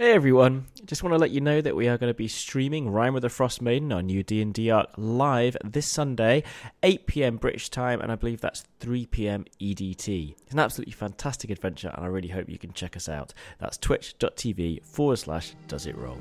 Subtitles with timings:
[0.00, 0.66] Hey everyone!
[0.84, 3.24] Just want to let you know that we are going to be streaming Rime with
[3.24, 6.44] the Frost Maiden, our new D and D arc, live this Sunday,
[6.84, 7.36] 8 p.m.
[7.36, 9.44] British time, and I believe that's 3 p.m.
[9.60, 10.36] EDT.
[10.40, 13.34] It's an absolutely fantastic adventure, and I really hope you can check us out.
[13.58, 16.20] That's twitch.tv forward slash Does It Roll.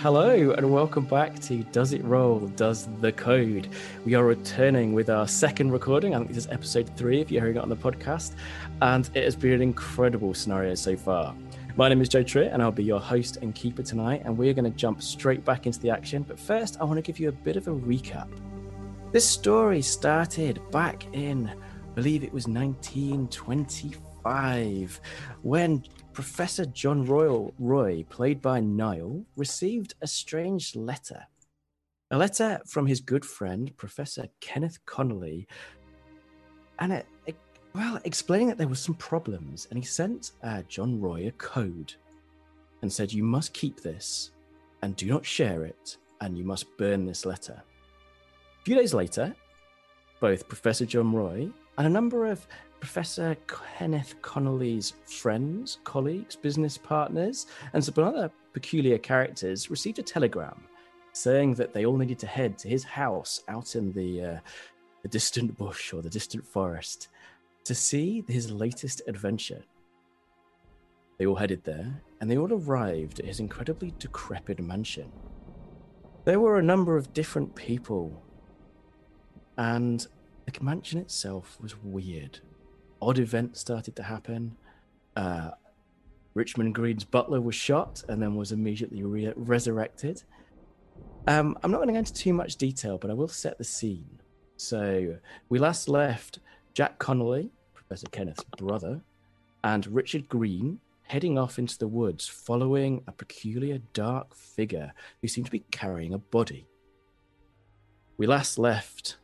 [0.00, 2.38] Hello and welcome back to Does It Roll?
[2.56, 3.68] Does the Code?
[4.06, 6.14] We are returning with our second recording.
[6.14, 8.32] I think this is episode three if you're hearing it on the podcast,
[8.80, 11.34] and it has been an incredible scenario so far.
[11.76, 14.22] My name is Joe Tritt, and I'll be your host and keeper tonight.
[14.24, 16.22] And we're going to jump straight back into the action.
[16.22, 18.28] But first, I want to give you a bit of a recap.
[19.12, 21.54] This story started back in, I
[21.94, 25.00] believe it was 1925,
[25.42, 25.84] when
[26.20, 31.26] Professor John Royal Roy, played by Niall, received a strange letter.
[32.10, 35.48] A letter from his good friend, Professor Kenneth Connolly,
[36.78, 37.36] and it, it
[37.74, 41.94] well, explaining that there were some problems, and he sent uh, John Roy a code
[42.82, 44.32] and said, You must keep this
[44.82, 47.62] and do not share it, and you must burn this letter.
[48.60, 49.34] A few days later,
[50.20, 52.46] both Professor John Roy and a number of
[52.80, 60.60] Professor Kenneth Connolly's friends, colleagues, business partners, and some other peculiar characters received a telegram
[61.12, 64.38] saying that they all needed to head to his house out in the, uh,
[65.02, 67.08] the distant bush or the distant forest
[67.64, 69.62] to see his latest adventure.
[71.18, 75.12] They all headed there, and they all arrived at his incredibly decrepit mansion.
[76.24, 78.22] There were a number of different people,
[79.58, 80.06] and
[80.46, 82.40] the mansion itself was weird
[83.02, 84.56] odd events started to happen.
[85.16, 85.50] Uh,
[86.34, 90.22] Richmond Green's butler was shot and then was immediately re- resurrected.
[91.26, 93.64] Um, I'm not going to go into too much detail, but I will set the
[93.64, 94.20] scene.
[94.56, 95.16] So
[95.48, 96.38] we last left
[96.74, 99.00] Jack Connolly, Professor Kenneth's brother,
[99.64, 105.46] and Richard Green heading off into the woods, following a peculiar dark figure who seemed
[105.46, 106.68] to be carrying a body.
[108.16, 109.16] We last left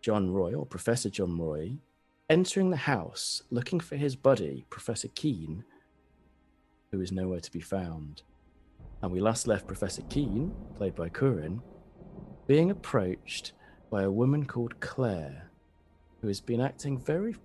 [0.00, 1.76] John Roy, or Professor John Roy,
[2.28, 5.64] entering the house looking for his buddy, Professor Keene,
[6.90, 8.22] who is nowhere to be found.
[9.02, 11.62] And we last left Professor Keene, played by Curran,
[12.48, 13.52] being approached
[13.90, 15.50] by a woman called Claire,
[16.20, 17.36] who has been acting very,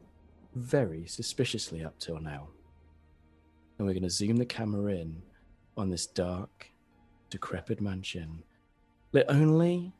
[0.55, 2.47] very suspiciously up till now.
[3.77, 5.21] And we're going to zoom the camera in
[5.77, 6.71] on this dark,
[7.29, 8.43] decrepit mansion,
[9.11, 9.93] lit only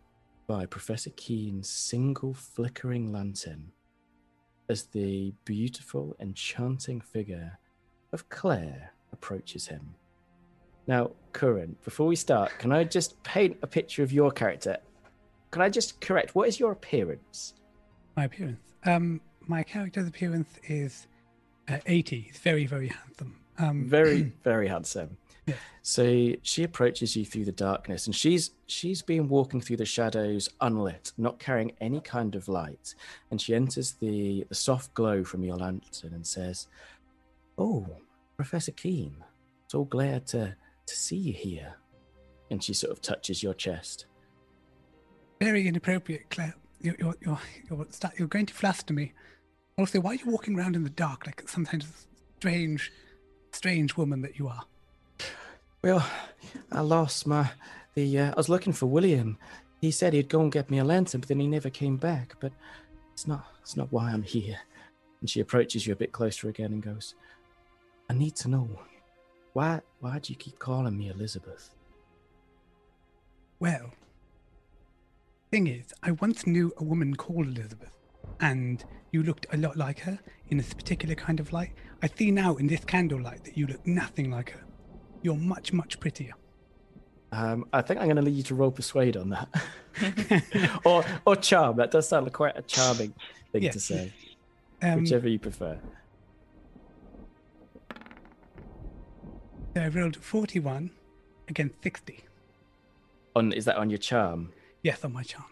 [0.48, 3.72] by Professor Keene's single flickering lantern
[4.72, 7.60] as the beautiful, enchanting figure
[8.14, 9.94] of Claire approaches him.
[10.88, 14.78] Now, Curran, before we start, can I just paint a picture of your character?
[15.52, 16.34] Can I just correct?
[16.34, 17.54] What is your appearance?
[18.16, 18.62] My appearance.
[18.86, 21.08] Um, my character's appearance is
[21.70, 22.22] uh, 80.
[22.22, 23.36] He's very, very handsome.
[23.60, 25.18] Um, very, very handsome.
[25.82, 30.48] So she approaches you through the darkness, and she's she's been walking through the shadows
[30.60, 32.94] unlit, not carrying any kind of light.
[33.32, 36.68] And she enters the the soft glow from your lantern and says,
[37.58, 37.88] "Oh,
[38.36, 39.24] Professor Keene,
[39.68, 41.76] so glad to to see you here."
[42.52, 44.06] And she sort of touches your chest.
[45.40, 46.56] Very inappropriate, Claire.
[46.80, 47.40] You're you're you're
[47.70, 47.88] you're,
[48.18, 49.14] you're going to fluster me.
[49.78, 52.08] Also, why are you walking around in the dark like sometimes
[52.38, 52.92] strange,
[53.52, 54.64] strange woman that you are?
[55.84, 56.06] Well,
[56.72, 57.50] I lost my
[57.96, 58.20] the.
[58.20, 59.38] Uh, I was looking for William.
[59.80, 62.36] He said he'd go and get me a lantern, but then he never came back.
[62.40, 62.52] But
[63.14, 63.46] it's not.
[63.62, 64.60] It's not why I'm here.
[65.20, 67.16] And she approaches you a bit closer again and goes,
[68.10, 68.70] "I need to know
[69.54, 69.82] why.
[70.00, 71.72] Why do you keep calling me Elizabeth?"
[73.60, 73.92] Well,
[75.52, 77.92] thing is, I once knew a woman called Elizabeth,
[78.40, 80.20] and you looked a lot like her
[80.50, 81.72] in this particular kind of light.
[82.04, 84.64] I see now in this candlelight that you look nothing like her.
[85.22, 86.34] You're much, much prettier.
[87.32, 89.48] Um, I think I'm going to leave you to roll persuade on that,
[90.86, 91.78] or or charm.
[91.78, 93.14] That does sound like quite a charming
[93.54, 93.72] thing yeah.
[93.72, 94.12] to say.
[94.82, 95.80] Um, Whichever you prefer.
[99.76, 100.92] So I rolled 41
[101.48, 102.20] against 60.
[103.38, 104.52] On is that on your charm?
[104.84, 105.46] Yes, on my charm.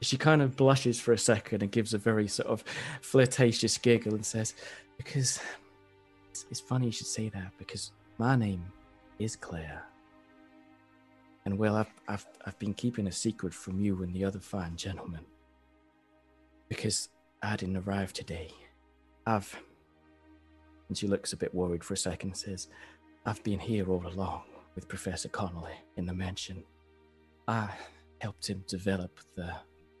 [0.00, 2.64] She kind of blushes for a second and gives a very sort of
[3.00, 4.54] flirtatious giggle and says,
[4.96, 5.40] "Because
[6.30, 8.64] it's, it's funny you should say that because my name
[9.18, 9.82] is Claire.
[11.44, 14.76] And well, I've, I've, I've been keeping a secret from you and the other fine
[14.76, 15.24] gentlemen.
[16.68, 17.08] Because
[17.42, 18.50] I didn't arrive today.
[19.26, 19.56] I've.
[20.88, 22.68] And she looks a bit worried for a second and says,
[23.24, 24.42] I've been here all along
[24.74, 26.62] with Professor Connolly in the mansion.
[27.48, 27.70] I
[28.20, 29.52] helped him develop the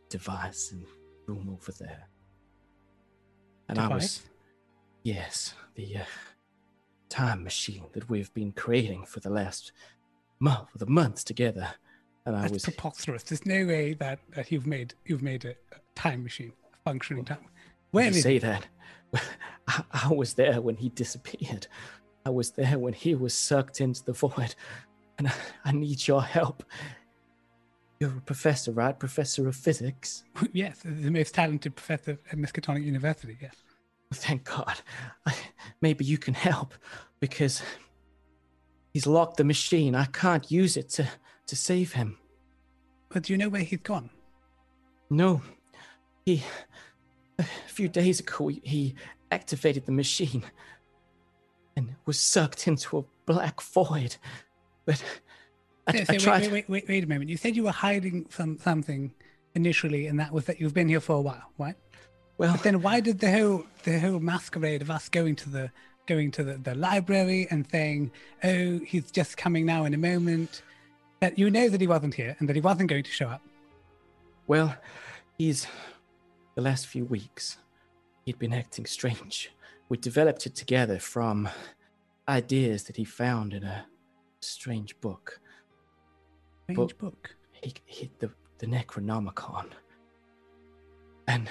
[0.08, 0.84] device and
[1.26, 2.08] room over there.
[3.68, 4.22] And I was,
[5.02, 6.04] yes, the uh,
[7.08, 9.72] time machine that we've been creating for the last
[10.40, 11.68] month, the months together.
[12.24, 13.22] And I That's was, preposterous.
[13.22, 15.54] There's no way that, that you've made you've made a,
[15.94, 17.46] time machine, a functioning time.
[17.92, 18.42] Where you say it?
[18.42, 18.66] that?
[19.68, 21.66] I, I was there when he disappeared.
[22.24, 24.54] I was there when he was sucked into the void.
[25.18, 25.32] And I,
[25.66, 26.64] I need your help.
[28.00, 28.98] You're a professor, right?
[28.98, 30.24] Professor of physics.
[30.52, 33.38] yes, the most talented professor at Miskatonic University.
[33.40, 33.54] Yes.
[34.14, 34.80] Thank God.
[35.80, 36.74] Maybe you can help
[37.20, 37.62] because
[38.92, 39.94] he's locked the machine.
[39.94, 41.08] I can't use it to,
[41.46, 42.18] to save him.
[43.10, 44.10] But do you know where he's gone?
[45.10, 45.42] No.
[46.24, 46.42] He.
[47.38, 48.94] A few days ago, he
[49.30, 50.42] activated the machine
[51.76, 54.16] and was sucked into a black void.
[54.86, 55.02] But
[55.86, 56.40] I, So- I so wait, tried.
[56.42, 57.28] wait, wait, wait, wait a moment.
[57.28, 59.12] You said you were hiding some something
[59.54, 61.76] initially, and that was that you've been here for a while, right?
[62.38, 65.70] Well, But then why did the whole the whole masquerade of us going to the
[66.06, 68.12] going to the, the library and saying,
[68.44, 70.62] "Oh, he's just coming now in a moment,"
[71.20, 73.42] that you know that he wasn't here and that he wasn't going to show up.
[74.46, 74.76] Well,
[75.38, 75.66] he's
[76.54, 77.58] the last few weeks
[78.24, 79.50] he'd been acting strange.
[79.88, 81.48] We developed it together from
[82.28, 83.86] ideas that he found in a
[84.40, 85.40] strange book.
[86.64, 87.36] Strange book.
[87.52, 89.66] He hit the, the Necronomicon.
[91.28, 91.48] And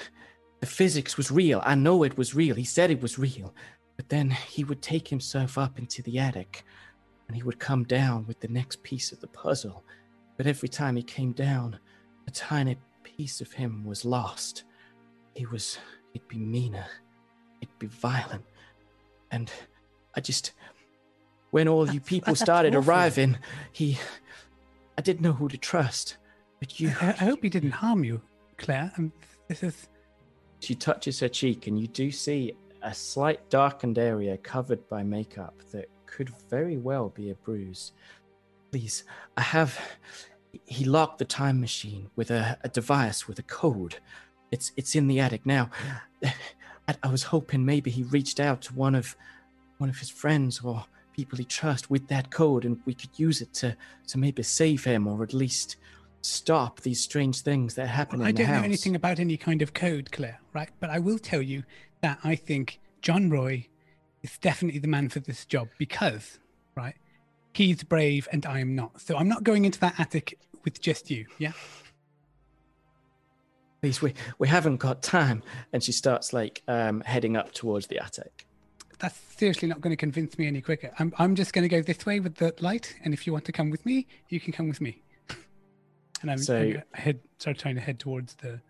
[0.60, 1.60] the physics was real.
[1.64, 2.54] I know it was real.
[2.54, 3.54] He said it was real.
[3.96, 6.64] But then he would take himself up into the attic
[7.28, 9.84] and he would come down with the next piece of the puzzle.
[10.36, 11.78] But every time he came down,
[12.26, 14.64] a tiny piece of him was lost.
[15.34, 15.78] He was,
[16.12, 16.86] he'd be meaner,
[17.60, 18.44] he'd be violent.
[19.30, 19.50] And
[20.14, 20.52] I just,
[21.50, 22.90] when all you people started awful.
[22.90, 23.38] arriving,
[23.72, 23.98] he,
[24.96, 26.16] I didn't know who to trust.
[26.60, 28.20] But you, I, I hope he didn't harm you,
[28.56, 28.92] Claire.
[28.96, 29.10] And
[29.48, 29.88] this is
[30.66, 32.52] she touches her cheek, and you do see
[32.82, 37.92] a slight darkened area covered by makeup that could very well be a bruise.
[38.72, 39.04] Please,
[39.36, 39.78] I have.
[40.64, 43.98] He locked the time machine with a, a device with a code.
[44.50, 45.70] It's it's in the attic now.
[46.88, 49.16] I, I was hoping maybe he reached out to one of
[49.78, 53.40] one of his friends or people he trusts with that code, and we could use
[53.40, 53.76] it to
[54.08, 55.76] to maybe save him or at least
[56.26, 59.62] stop these strange things that happen I in the don't know anything about any kind
[59.62, 60.70] of code, Claire, right?
[60.80, 61.64] But I will tell you
[62.02, 63.66] that I think John Roy
[64.22, 66.38] is definitely the man for this job because,
[66.76, 66.96] right,
[67.52, 69.00] he's brave and I am not.
[69.00, 71.52] So I'm not going into that attic with just you, yeah?
[73.80, 75.42] please we we haven't got time
[75.72, 78.46] and she starts like um heading up towards the attic
[78.98, 80.90] That's seriously not going to convince me any quicker.
[80.98, 83.44] I'm, I'm just going to go this way with the light, and if you want
[83.44, 85.02] to come with me, you can come with me.
[86.22, 88.60] And I'm, So- I'm head, start trying to head towards the.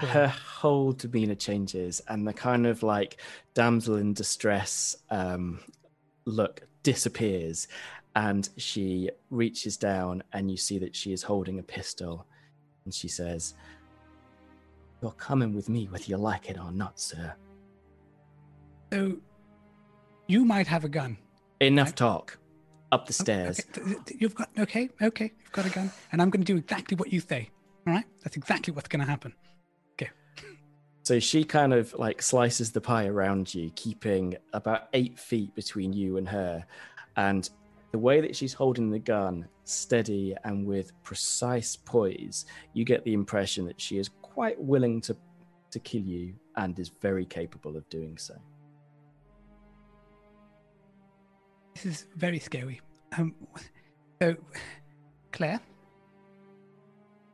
[0.00, 3.20] her whole demeanor changes and the kind of like
[3.54, 5.60] damsel in distress um
[6.24, 7.68] look disappears
[8.16, 12.26] and she reaches down and you see that she is holding a pistol
[12.84, 13.54] and she says
[15.00, 17.32] you're coming with me whether you like it or not sir
[18.92, 19.18] So,
[20.26, 21.16] you might have a gun.
[21.60, 21.96] enough Right.
[21.96, 22.38] talk
[22.92, 25.32] up the stairs okay, You've got okay, okay.
[25.42, 27.50] You've got a gun, and I'm going to do exactly what you say.
[27.86, 29.34] All right, that's exactly what's going to happen.
[29.94, 30.10] Okay.
[31.02, 35.92] So she kind of like slices the pie around you, keeping about eight feet between
[35.92, 36.64] you and her.
[37.16, 37.48] And
[37.90, 43.14] the way that she's holding the gun, steady and with precise poise, you get the
[43.14, 45.16] impression that she is quite willing to,
[45.72, 48.34] to kill you and is very capable of doing so.
[51.74, 52.80] This is very scary.
[53.18, 53.34] Um,
[54.20, 54.36] so,
[55.32, 55.60] Claire,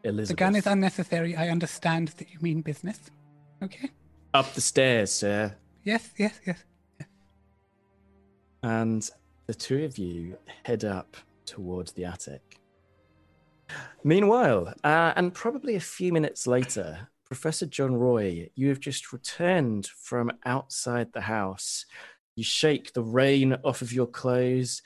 [0.04, 0.28] Elizabeth.
[0.28, 1.36] the gun is unnecessary.
[1.36, 2.98] I understand that you mean business.
[3.62, 3.90] Okay.
[4.34, 5.54] up the stairs, sir.
[5.84, 6.64] Yes, yes, yes.
[8.62, 9.08] and
[9.46, 11.16] the two of you head up
[11.46, 12.60] towards the attic.
[14.04, 19.86] Meanwhile, uh, and probably a few minutes later, Professor John Roy, you have just returned
[19.86, 21.84] from outside the house.
[22.36, 24.82] You shake the rain off of your clothes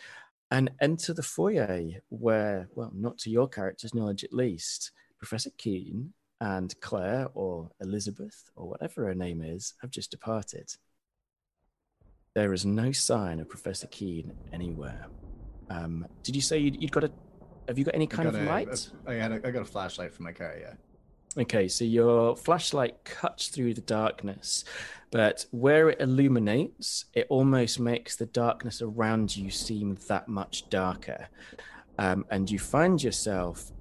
[0.52, 1.80] and enter the foyer
[2.11, 8.50] where, well, not to your character's knowledge at least, Professor Keene and Claire or Elizabeth
[8.54, 10.71] or whatever her name is have just departed.
[12.35, 15.06] There is no sign of Professor Keene anywhere.
[15.71, 17.11] Um, did you say you'd, you'd got a?
[17.66, 18.90] Have you got any kind of a- light?
[19.06, 20.54] I had a, I got a flashlight for my car.
[20.61, 20.75] Yeah.
[21.38, 24.64] Okay, so your flashlight cuts through the darkness,
[25.10, 31.28] but where it illuminates, it almost makes the darkness around you seem that much darker.
[31.98, 33.72] Um, and you find yourself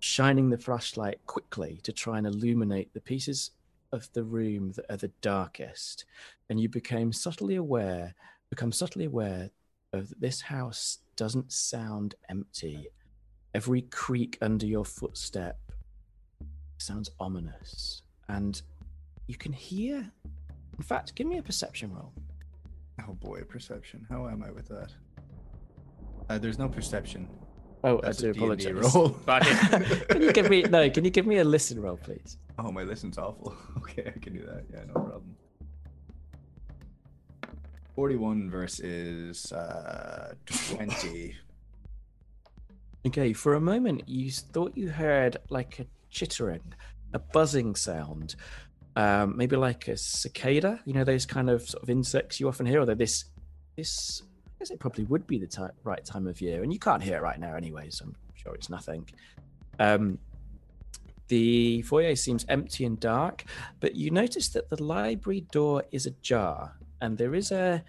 [0.00, 3.52] shining the flashlight quickly to try and illuminate the pieces
[3.92, 6.04] of the room that are the darkest,
[6.50, 8.12] and you became subtly aware,
[8.50, 9.50] become subtly aware
[9.92, 12.88] of that this house doesn't sound empty.
[13.54, 15.60] Every creak under your footstep
[16.78, 18.60] sounds ominous, and
[19.26, 20.10] you can hear.
[20.76, 22.12] In fact, give me a perception roll.
[23.08, 24.06] Oh boy, perception.
[24.10, 24.92] How am I with that?
[26.28, 27.28] Uh, there's no perception.
[27.84, 28.94] Oh, That's I a do D&D apologize.
[28.94, 29.08] roll.
[29.26, 29.42] But
[30.08, 30.88] can you give me no?
[30.90, 32.38] Can you give me a listen roll, please?
[32.58, 33.54] oh, my listen's awful.
[33.78, 34.64] Okay, I can do that.
[34.72, 35.36] Yeah, no problem.
[37.94, 41.36] 41 versus uh, 20.
[43.06, 45.84] Okay, for a moment you thought you heard like a
[46.14, 46.62] chittering,
[47.12, 48.36] a buzzing sound,
[48.96, 50.80] um, maybe like a cicada.
[50.86, 52.80] You know those kind of sort of insects you often hear.
[52.80, 53.24] Although this,
[53.76, 56.78] this, I guess it probably would be the ti right time of year, and you
[56.78, 57.90] can't hear it right now anyway.
[57.90, 59.06] So I'm sure it's nothing.
[59.78, 60.18] Um,
[61.28, 63.44] the foyer seems empty and dark,
[63.80, 67.82] but you notice that the library door is ajar, and there is a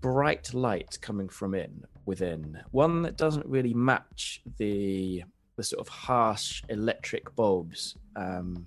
[0.00, 2.60] bright light coming from in within.
[2.70, 5.24] One that doesn't really match the
[5.58, 8.64] the sort of harsh electric bulbs um,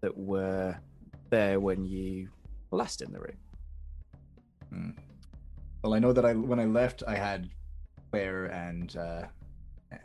[0.00, 0.74] that were
[1.28, 2.28] there when you
[2.70, 3.36] last in the room.
[4.70, 4.90] Hmm.
[5.82, 7.50] Well, I know that I when I left, I had
[8.10, 9.24] Claire and uh,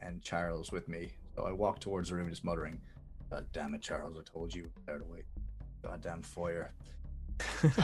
[0.02, 1.14] and Charles with me.
[1.38, 2.82] So I walked towards the room, just muttering,
[3.32, 4.18] "God damn it, Charles!
[4.20, 5.24] I told you there to wait.
[5.82, 6.74] Goddamn foyer."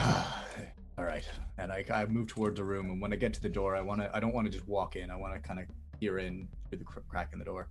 [0.98, 1.24] All right,
[1.56, 3.80] and I, I move towards the room, and when I get to the door, I
[3.80, 4.14] want to.
[4.14, 5.10] I don't want to just walk in.
[5.10, 5.66] I want to kind of
[5.98, 7.68] peer in through the cr- crack in the door.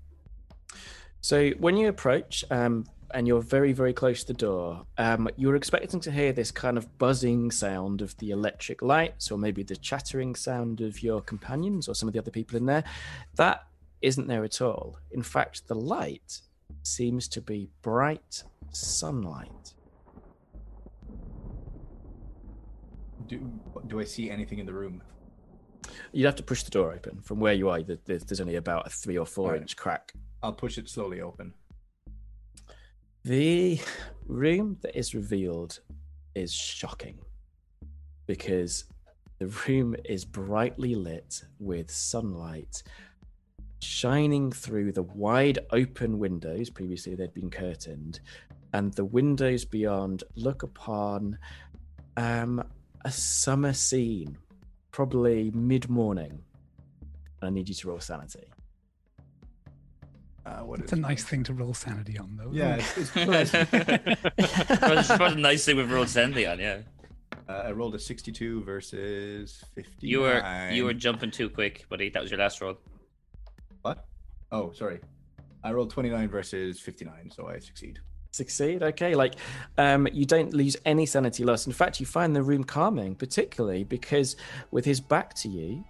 [1.21, 5.55] So when you approach, um, and you're very, very close to the door, um, you're
[5.55, 9.75] expecting to hear this kind of buzzing sound of the electric lights, or maybe the
[9.75, 12.83] chattering sound of your companions or some of the other people in there.
[13.35, 13.65] That
[14.01, 14.99] isn't there at all.
[15.11, 16.41] In fact, the light
[16.83, 19.73] seems to be bright sunlight.
[23.27, 23.51] Do
[23.87, 25.01] do I see anything in the room?
[26.11, 27.81] You'd have to push the door open from where you are.
[27.81, 30.13] There's, only about a three or four inch crack.
[30.45, 31.55] I'll push it slowly open.
[33.23, 33.79] The
[34.27, 35.79] room that is revealed
[36.35, 37.17] is shocking
[38.27, 38.83] because
[39.39, 42.83] the room is brightly lit with sunlight
[43.81, 46.69] shining through the wide open windows.
[46.69, 48.19] Previously, they'd been curtained,
[48.73, 51.39] and the windows beyond look upon
[52.17, 52.63] um,
[53.03, 54.37] a summer scene,
[54.91, 56.43] probably mid morning.
[57.41, 58.45] I need you to roll sanity.
[60.45, 62.51] Uh, what It's is a my- nice thing to roll sanity on, though.
[62.53, 63.53] Yeah, it's, it's,
[64.37, 66.79] it's probably a nice thing with rolled sanity on, yeah.
[67.49, 70.07] uh, I rolled a 62 versus 50.
[70.07, 72.09] You were you were jumping too quick, buddy.
[72.09, 72.77] That was your last roll.
[73.81, 74.05] What?
[74.51, 74.99] Oh, sorry.
[75.63, 77.99] I rolled 29 versus 59, so I succeed.
[78.31, 79.35] succeed okay like
[79.77, 83.85] um you don't lose any sanity loss in fact you find the room calming particularly
[83.85, 84.35] because
[84.71, 85.81] with his back to you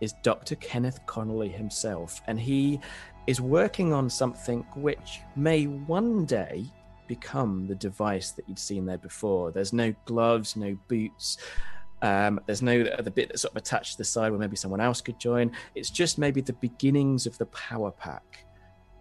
[0.00, 2.80] is dr kenneth connolly himself and he
[3.26, 6.64] is working on something which may one day
[7.08, 11.38] become the device that you'd seen there before there's no gloves no boots
[12.02, 14.80] um, there's no the bit that's sort of attached to the side where maybe someone
[14.80, 18.46] else could join it's just maybe the beginnings of the power pack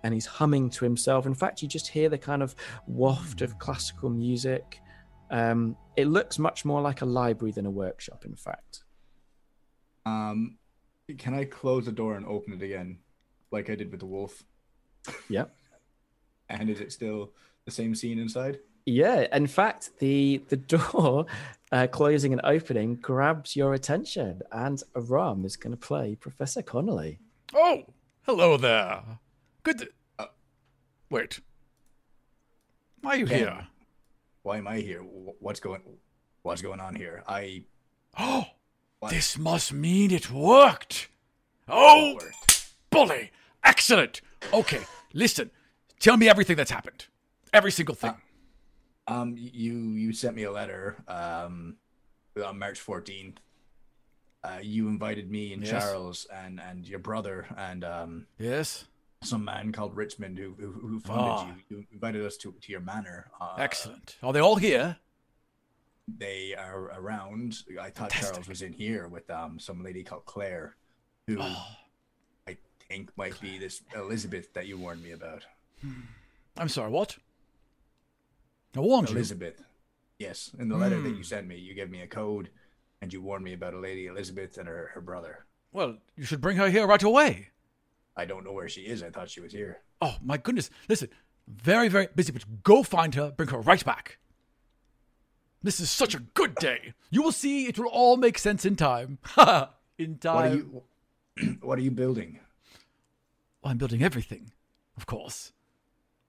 [0.05, 1.25] and he's humming to himself.
[1.25, 2.55] In fact, you just hear the kind of
[2.85, 4.79] waft of classical music.
[5.31, 8.83] Um, it looks much more like a library than a workshop, in fact.
[10.05, 10.59] Um,
[11.17, 12.99] can I close the door and open it again,
[13.55, 14.43] like I did with the wolf?
[15.29, 15.55] Yep.
[16.47, 17.31] And is it still
[17.65, 18.59] the same scene inside?
[18.85, 21.25] Yeah, in fact, the the door
[21.71, 27.17] uh, closing and opening grabs your attention, and Aram is going to play Professor Connolly.
[27.55, 27.83] Oh,
[28.27, 29.01] hello there.
[29.63, 29.79] Good.
[29.79, 29.89] To...
[30.19, 30.25] Uh,
[31.09, 31.39] Wait.
[33.01, 33.37] Why are you Ben.
[33.39, 33.67] here?
[34.43, 34.99] Why am I here?
[35.39, 35.81] What's going?
[36.43, 37.23] What's going on here?
[37.27, 37.63] I.
[38.19, 38.45] Oh,
[38.99, 39.11] What?
[39.11, 41.09] this must mean it worked.
[41.67, 42.19] Oh,
[42.91, 43.31] bully.
[43.65, 44.21] Excellent.
[44.53, 44.81] Okay,
[45.13, 45.51] listen.
[45.99, 47.07] Tell me everything that's happened.
[47.53, 48.13] Every single thing.
[49.07, 50.97] Um, you you sent me a letter.
[51.07, 51.77] Um,
[52.43, 53.39] on March fourteenth.
[54.43, 55.71] Uh, you invited me and Yes.
[55.71, 58.85] Charles and and your brother and um yes?
[59.23, 61.47] some man called Richmond who who, who funded Ah.
[61.69, 61.77] you.
[61.77, 63.31] You invited us to to your manor.
[63.41, 64.17] Uh, Excellent.
[64.21, 64.97] Are they all here?
[66.07, 67.55] They are around.
[67.81, 68.33] I thought Fantastic.
[68.33, 70.75] Charles was in here with um some lady called Claire,
[71.25, 71.65] who Oh,
[72.87, 75.45] think might be this Elizabeth that you warned me about.
[76.57, 77.17] I'm sorry, what?
[78.75, 79.15] I warned you.
[79.15, 79.61] Elizabeth.
[80.19, 81.17] Yes, in the letter that Hmm.
[81.17, 82.49] you sent me, you gave me a code,
[83.01, 85.45] and you warned me about a lady Elizabeth and her her brother.
[85.71, 87.49] Well, you should bring her here right away.
[88.15, 89.03] I don't know where she is.
[89.03, 89.81] I thought she was here.
[90.01, 90.69] Oh my goodness!
[90.87, 91.09] Listen,
[91.47, 94.19] very very busy, but go find her, bring her right back.
[95.61, 96.93] This is such a good day.
[97.09, 99.17] You will see; it will all make sense in time.
[99.97, 100.35] in time.
[100.35, 100.83] What are you?
[101.61, 102.39] What are you building?
[103.65, 104.51] Well, I'm building everything,
[104.95, 105.51] of course.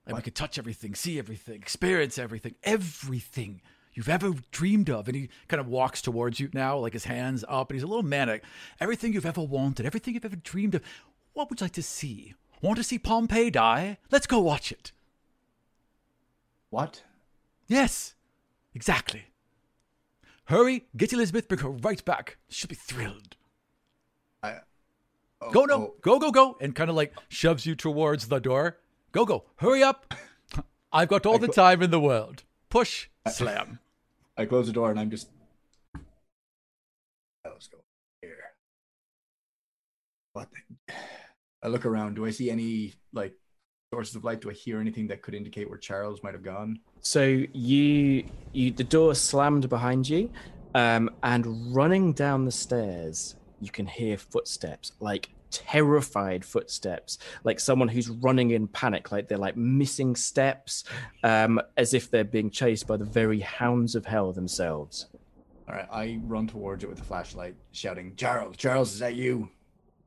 [0.06, 3.60] And we can touch everything, see everything, experience everything, everything
[3.92, 5.06] you've ever dreamed of.
[5.06, 7.86] And he kind of walks towards you now, like his hands up, and he's a
[7.86, 8.42] little manic.
[8.80, 10.82] Everything you've ever wanted, everything you've ever dreamed of.
[11.34, 12.32] What would you like to see?
[12.62, 13.98] Want to see Pompeii die?
[14.10, 14.92] Let's go watch it.
[16.70, 17.02] What?
[17.68, 18.14] Yes,
[18.74, 19.26] exactly.
[20.44, 22.38] Hurry, get Elizabeth, bring her right back.
[22.48, 23.36] She'll be thrilled.
[24.42, 24.60] I.
[25.40, 28.38] Oh, Go, no, oh, go, go, go, and kind of like shoves you towards the
[28.38, 28.78] door.
[29.12, 30.14] Go, go, hurry up.
[30.92, 32.44] I've got all the cl- time in the world.
[32.70, 33.80] Push, slam.
[34.36, 35.28] I close the door and I'm just.
[37.44, 37.78] Let's go
[38.22, 38.36] here.
[40.32, 40.48] What?
[40.50, 40.94] The...
[41.62, 42.14] I look around.
[42.14, 43.34] Do I see any like
[43.92, 44.40] sources of light?
[44.40, 46.80] Do I hear anything that could indicate where Charles might have gone?
[47.00, 50.30] So you you the door slammed behind you,
[50.74, 57.88] um, and running down the stairs, you can hear footsteps, like terrified footsteps, like someone
[57.88, 60.84] who's running in panic, like they're like missing steps,
[61.22, 65.06] um, as if they're being chased by the very hounds of hell themselves.
[65.68, 69.50] All right, I run towards it with a flashlight, shouting, "Charles, Charles, is that you?"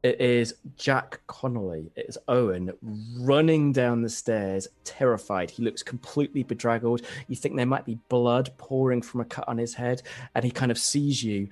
[0.02, 1.92] It is Jack Connolly.
[1.98, 2.72] It is Owen
[3.20, 5.50] running down the stairs, terrified.
[5.50, 7.02] He looks completely bedraggled.
[7.28, 10.02] You think there might be blood pouring from a cut on his head,
[10.36, 11.50] and he kind of sees you,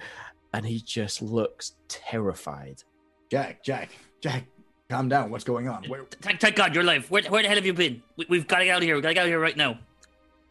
[0.53, 2.83] and he just looks terrified.
[3.29, 3.89] Jack, Jack,
[4.21, 4.45] Jack,
[4.89, 5.29] calm down.
[5.29, 5.83] What's going on?
[5.85, 6.05] Where?
[6.21, 7.09] Thank, thank God you're alive.
[7.11, 8.01] Where, where the hell have you been?
[8.15, 8.95] We, we've got to get out of here.
[8.95, 9.77] We've got to get out of here right now.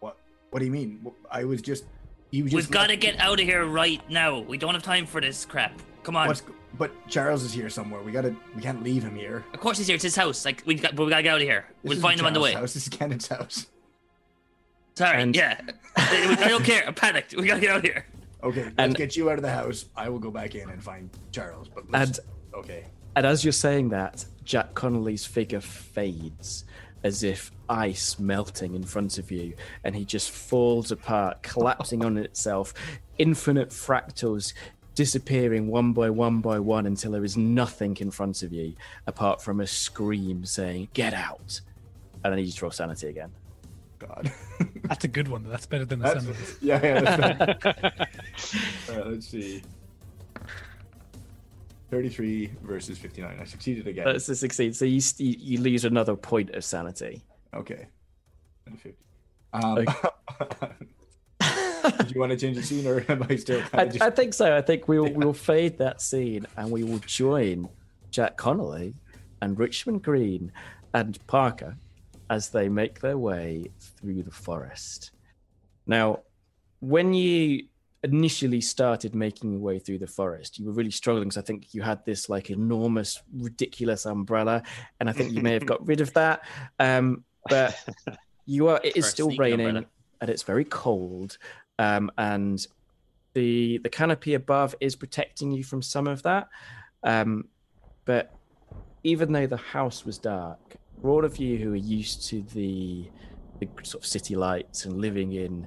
[0.01, 0.19] What?
[0.51, 1.07] What do you mean?
[1.31, 1.85] I was just.
[2.31, 2.55] You just.
[2.55, 4.41] We've got to get out of here right now.
[4.41, 5.81] We don't have time for this crap.
[6.03, 6.29] Come on.
[6.29, 6.43] What's?
[6.79, 8.03] But Charles is here somewhere.
[8.03, 8.37] We gotta.
[8.55, 9.45] We can't leave him here.
[9.55, 9.95] Of course he's here.
[9.95, 10.45] It's his house.
[10.45, 11.65] Like we got, but we gotta get out of here.
[11.83, 12.61] This we'll find him on the Charles' way.
[12.61, 12.75] House.
[12.75, 13.67] This is Kenneth's house.
[14.97, 15.23] Sorry.
[15.23, 15.59] And- Yeah.
[15.97, 16.87] I don't care.
[16.87, 17.35] I'm panicked.
[17.35, 18.05] We gotta get out of here.
[18.47, 19.87] Okay, let's And- get you out of the house.
[19.97, 21.69] I will go back in and find Charles.
[21.69, 22.21] But let's,
[22.55, 26.65] okay, And as you're saying that, Jack Connolly's figure fades
[27.03, 29.55] as if ice melting in front of you,
[29.85, 32.73] and he just falls apart, collapsing on itself.
[33.19, 34.53] Infinite fractals
[34.95, 38.75] disappearing one by one by one until there is nothing in front of you
[39.07, 41.61] apart from a scream saying, Get out!
[42.23, 43.31] And I need you to roll sanity again.
[44.09, 44.33] God.
[44.85, 45.45] That's a good one.
[45.45, 45.51] though.
[45.51, 46.37] That's better than the That's, sun.
[46.61, 47.01] yeah, yeah.
[47.01, 48.07] That's better.
[48.91, 49.63] All right, let's see.
[51.91, 53.39] 33 versus 59.
[53.41, 54.05] I succeeded again.
[54.05, 54.75] That's a succeed.
[54.75, 57.23] So you, st- you lose another point of sanity.
[57.55, 57.87] Okay.
[58.67, 58.99] And 50.
[59.53, 59.87] Um,
[61.99, 64.03] did you want to change the scene or am I still I, just...
[64.03, 64.57] I think so.
[64.57, 67.69] I think we'll we'll fade that scene and we will join
[68.11, 68.95] Jack Connolly
[69.41, 70.53] and Richmond Green
[70.95, 71.77] and Parker
[72.31, 75.13] as they make their way through the forest.
[75.87, 76.21] Now,
[76.81, 77.65] when you
[78.03, 81.75] initially started making your way through the forest, you were really struggling because I think
[81.75, 84.63] you had this like enormous, ridiculous umbrella,
[85.01, 86.43] and I think you may have got rid of that.
[86.79, 87.77] Um, but
[88.47, 89.87] you are it is still raining umbrella.
[90.21, 91.37] and it's very cold
[91.79, 92.67] um, and
[93.35, 96.49] the the canopy above is protecting you from some of that
[97.03, 97.45] um,
[98.05, 98.33] but
[99.03, 103.11] even though the house was dark for all of you who are used to the
[103.83, 105.67] sort of city lights and living in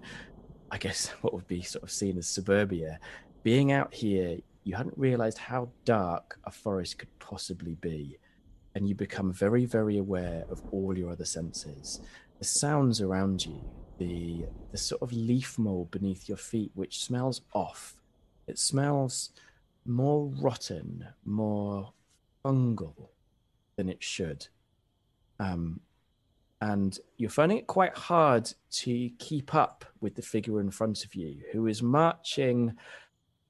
[0.72, 3.00] i guess what would be sort of seen as suburbia
[3.44, 8.20] being out here you hadn't realized how dark a forest could possibly be.
[8.76, 12.02] And you become very very aware of all your other senses
[12.38, 13.60] the sounds around you
[13.98, 17.96] the the sort of leaf mold beneath your feet which smells off.
[18.48, 19.32] It smells
[19.86, 21.94] more rotten more
[22.46, 23.10] fungal
[23.76, 24.48] than it should
[25.40, 25.80] um
[26.62, 31.16] and you're finding it quite hard to keep up with the figure in front of
[31.16, 32.74] you who is marching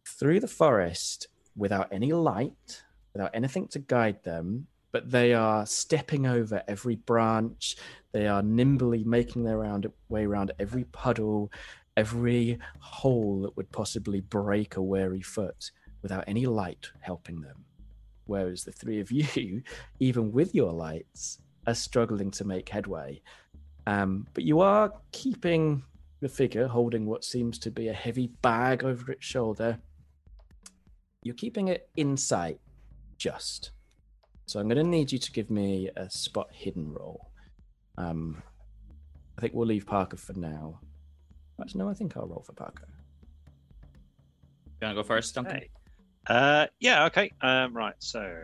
[0.05, 6.25] through the forest without any light without anything to guide them but they are stepping
[6.25, 7.75] over every branch
[8.11, 11.51] they are nimbly making their round, way around every puddle,
[11.95, 15.71] every hole that would possibly break a wary foot
[16.01, 17.65] without any light helping them.
[18.25, 19.61] Whereas the three of you,
[19.99, 23.21] even with your lights, are struggling to make headway.
[23.87, 25.83] Um, but you are keeping
[26.19, 29.77] the figure holding what seems to be a heavy bag over its shoulder.
[31.23, 32.59] You're keeping it in sight,
[33.17, 33.71] just.
[34.45, 37.29] So I'm going to need you to give me a spot hidden roll.
[37.97, 38.41] Um,
[39.37, 40.79] I think we'll leave Parker for now.
[41.61, 42.87] Actually, no, I think I'll roll for Parker.
[44.81, 45.57] You wanna go first, Duncan?
[45.57, 45.69] Okay.
[46.27, 47.31] Uh, yeah, okay.
[47.41, 48.37] Um, right, so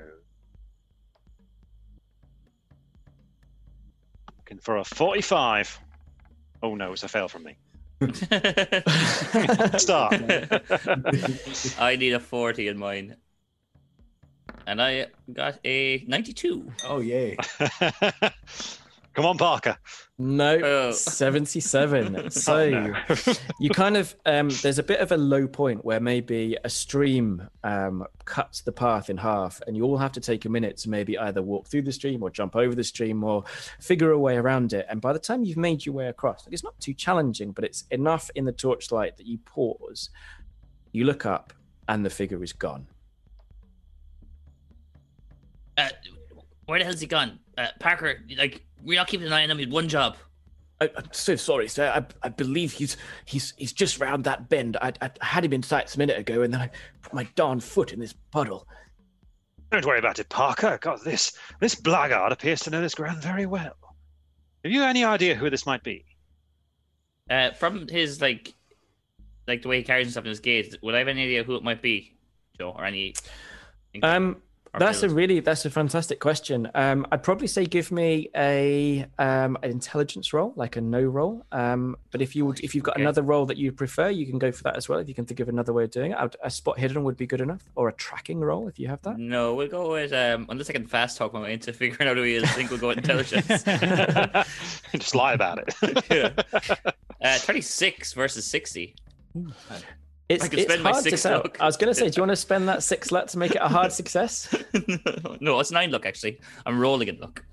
[4.56, 5.80] looking for a 45.
[6.63, 7.58] Oh no, it's a fail from me.
[9.78, 10.13] Start.
[11.80, 13.15] I need a 40 in mine.
[14.68, 16.72] And I got a 92.
[16.86, 17.38] Oh yay!
[19.15, 19.78] Come on, Parker.
[20.17, 20.91] No, Oh.
[20.91, 22.30] 77.
[22.32, 22.93] So Oh, no.
[23.60, 27.47] you kind of um, there's a bit of a low point where maybe a stream
[27.63, 30.89] um, cuts the path in half, and you all have to take a minute to
[30.89, 33.45] maybe either walk through the stream or jump over the stream or
[33.80, 34.86] figure a way around it.
[34.89, 37.63] And by the time you've made your way across, like, it's not too challenging, but
[37.63, 40.10] it's enough in the torchlight that you pause,
[40.91, 41.54] you look up,
[41.88, 42.88] and the figure is gone.
[45.78, 45.89] Uh,
[46.65, 47.39] where the hell's he gone?
[47.58, 49.58] Uh, Parker, like, we're not keeping an eye on him.
[49.58, 50.17] He had one job.
[50.80, 51.91] I, I'm so sorry, sir.
[51.93, 54.78] I, I believe he's he's he's just round that bend.
[54.82, 56.69] I, I had him in sights a minute ago, and then I
[57.02, 58.67] put my darn foot in this puddle.
[59.71, 60.78] Don't worry about it, Parker.
[60.82, 63.76] God, this this blackguard appears to know this ground very well.
[64.63, 66.06] Have you any idea who this might be?
[67.30, 68.54] Uh, from his, like,
[69.48, 71.56] like the way he carries himself in his gaze, would I have any idea who
[71.56, 72.15] it might be,
[72.58, 72.71] Joe?
[72.76, 73.13] Or any.
[74.04, 74.41] Um, or
[74.80, 76.70] that's a really that's a fantastic question.
[76.76, 81.46] Um, I'd probably say give me a um an intelligence role, like a no role.
[81.52, 83.04] Um, but if you would, if you've got Okay.
[83.04, 85.00] another role that you prefer, you can go for that as well.
[85.00, 87.18] If you can think of another way of doing it, I'd- a spot hidden would
[87.18, 89.18] be good enough, or a tracking role if you have that.
[89.18, 90.46] No, we'll go with um.
[90.50, 92.70] Unless I can fast talk my way into figuring out who he is, I think
[92.70, 93.48] we'll go with intelligence.
[94.94, 95.76] Just lie about it.
[96.12, 96.32] Yeah.
[97.22, 98.96] uh, twenty-six versus sixty.
[100.28, 101.44] It's, I it's spend my hard to sell.
[101.60, 103.52] I was going to say, do you want to spend that six luck to make
[103.52, 104.54] it a hard success?
[105.40, 106.40] no, it's nine luck actually.
[106.66, 107.44] I'm rolling in luck.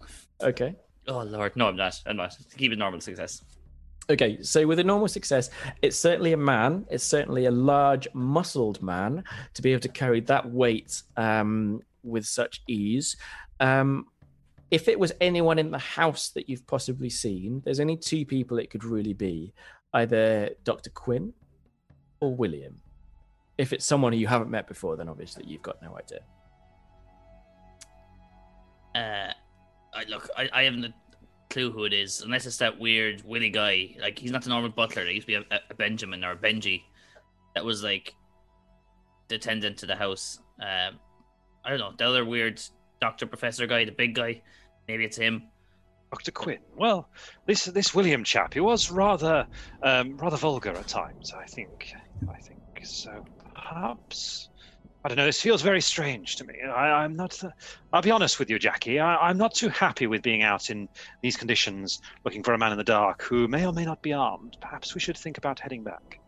[0.43, 0.75] Okay.
[1.09, 2.01] Oh lord, no, I'm not.
[2.07, 2.37] I'm not.
[2.57, 3.43] Keep it normal success.
[4.11, 6.87] Okay, so with a normal success, it's certainly a man.
[6.91, 9.23] It's certainly a large, muscled man
[9.55, 13.17] to be able to carry that weight um, with such ease.
[13.61, 14.07] Um,
[14.71, 18.59] if it was anyone in the house that you've possibly seen, there's only two people
[18.59, 19.53] it could really be
[19.95, 20.91] either Dr.
[20.91, 21.33] Quinn
[22.23, 22.77] or William.
[23.59, 26.21] If it's someone you haven't met before, then obviously you've got no idea.
[28.95, 29.33] Uh,
[29.93, 30.95] I look, I, I haven't a
[31.51, 33.97] clue who it is, unless it's that weird Willy guy.
[34.01, 35.03] Like he's not the normal butler.
[35.03, 36.83] There used to be a, a Benjamin or a Benji
[37.57, 38.15] that was like
[39.29, 40.39] the attendant to the house.
[40.61, 41.01] Um,
[41.65, 42.63] I don't know the other weird
[43.01, 44.43] doctor professor guy, the big guy.
[44.87, 45.49] Maybe it's him.
[46.13, 46.31] Dr.
[46.31, 46.59] Quinn.
[46.77, 47.09] Well,
[47.47, 49.47] this this William chap, he was rather
[49.83, 51.33] um, rather vulgar at times.
[51.33, 51.95] I think.
[52.31, 53.25] I think so.
[53.55, 54.49] Perhaps.
[55.05, 55.27] I don't know.
[55.27, 56.55] This feels very strange to me.
[56.63, 57.43] I, I'm not.
[57.93, 59.01] I'll be honest with you, Jackie.
[59.01, 60.89] I, I'm not too happy with being out in
[61.23, 64.13] these conditions, looking for a man in the dark who may or may not be
[64.13, 64.57] armed.
[64.61, 66.21] Perhaps we should think about heading back.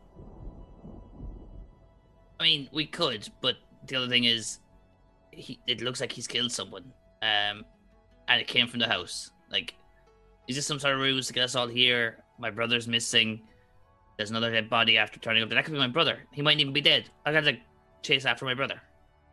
[2.40, 4.58] I mean, we could, but the other thing is,
[5.30, 7.64] he, it looks like he's killed someone, um,
[8.26, 9.30] and it came from the house.
[9.52, 9.74] Like,
[10.48, 12.24] is this some sort of ruse to get us all here?
[12.40, 13.42] My brother's missing.
[14.16, 15.50] There's another dead body after turning up.
[15.50, 16.18] That could be my brother.
[16.32, 17.10] He might even be dead.
[17.26, 17.56] I gotta
[18.02, 18.80] chase after my brother,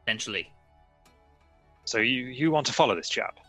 [0.05, 0.49] potentially.
[1.85, 3.39] So you you want to follow this chap?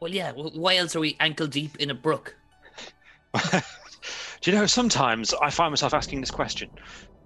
[0.00, 0.32] Well, yeah.
[0.32, 2.34] Why else are we ankle deep in a brook?
[4.40, 6.68] Do you know, sometimes I find myself asking this question,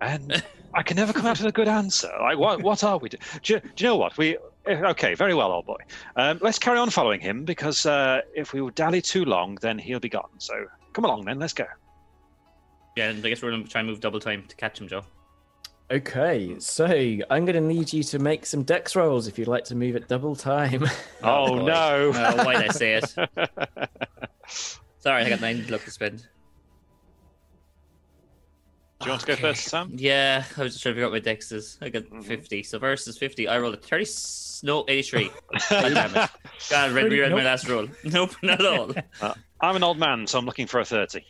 [0.00, 0.40] and
[0.74, 2.08] I can never come out with a good answer.
[2.20, 3.20] Like, what, what are we doing?
[3.42, 4.16] Do, you- do you know what?
[4.16, 5.78] We eh, okay, very well, old boy.
[6.14, 9.78] Um, let's carry on following him because uh, if we will dally too long, then
[9.78, 10.30] he'll be gone.
[10.38, 10.54] So
[10.92, 11.40] come along, then.
[11.40, 11.66] Let's go.
[12.98, 15.02] Yeah, and I guess we're gonna try and move double time to catch him, Joe.
[15.90, 16.84] Okay, so
[17.30, 19.96] I'm going to need you to make some dex rolls if you'd like to move
[19.96, 20.84] at double time.
[21.22, 21.64] Oh, boy.
[21.66, 22.10] no!
[22.14, 23.04] Uh, why did I say it?
[24.98, 26.26] Sorry, I got nine luck to spend.
[29.00, 29.90] Do you want to go first, Sam?
[29.94, 31.78] Yeah, I was just trying to figure out my dexes.
[31.80, 32.22] I got Mhm.
[32.24, 32.62] 50.
[32.64, 34.04] So versus 50, I rolled a 30.
[34.66, 35.30] No, 83.
[35.70, 36.30] God damn it.
[36.68, 37.88] God, read, reread my last roll.
[38.04, 38.92] Nope, not at all.
[39.62, 41.24] I'm an old man, so I'm looking for a thirty.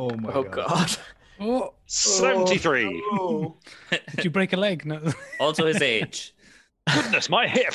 [0.00, 0.68] Oh my oh, god.
[0.68, 0.96] God.
[1.40, 3.00] Oh, Seventy-three.
[3.12, 3.54] Oh.
[4.16, 4.84] did you break a leg?
[4.84, 5.00] No.
[5.40, 6.34] Also his age.
[6.92, 7.72] Goodness, my hip.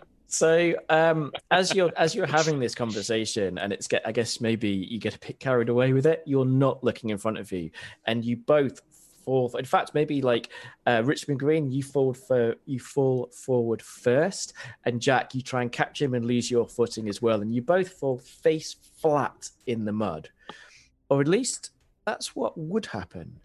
[0.34, 4.68] So, um, as you're as you're having this conversation, and it's get, I guess maybe
[4.68, 6.24] you get a bit carried away with it.
[6.26, 7.70] You're not looking in front of you,
[8.06, 8.80] and you both
[9.26, 10.50] In fact, maybe like
[10.86, 15.72] uh, Richmond Green, you fall for you fall forward first, and Jack, you try and
[15.72, 19.84] catch him and lose your footing as well, and you both fall face flat in
[19.84, 20.28] the mud,
[21.08, 21.70] or at least
[22.06, 23.40] that's what would happen.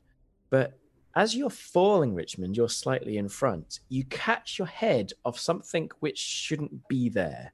[0.50, 0.78] But
[1.15, 3.80] as you're falling, Richmond, you're slightly in front.
[3.89, 7.54] You catch your head of something which shouldn't be there,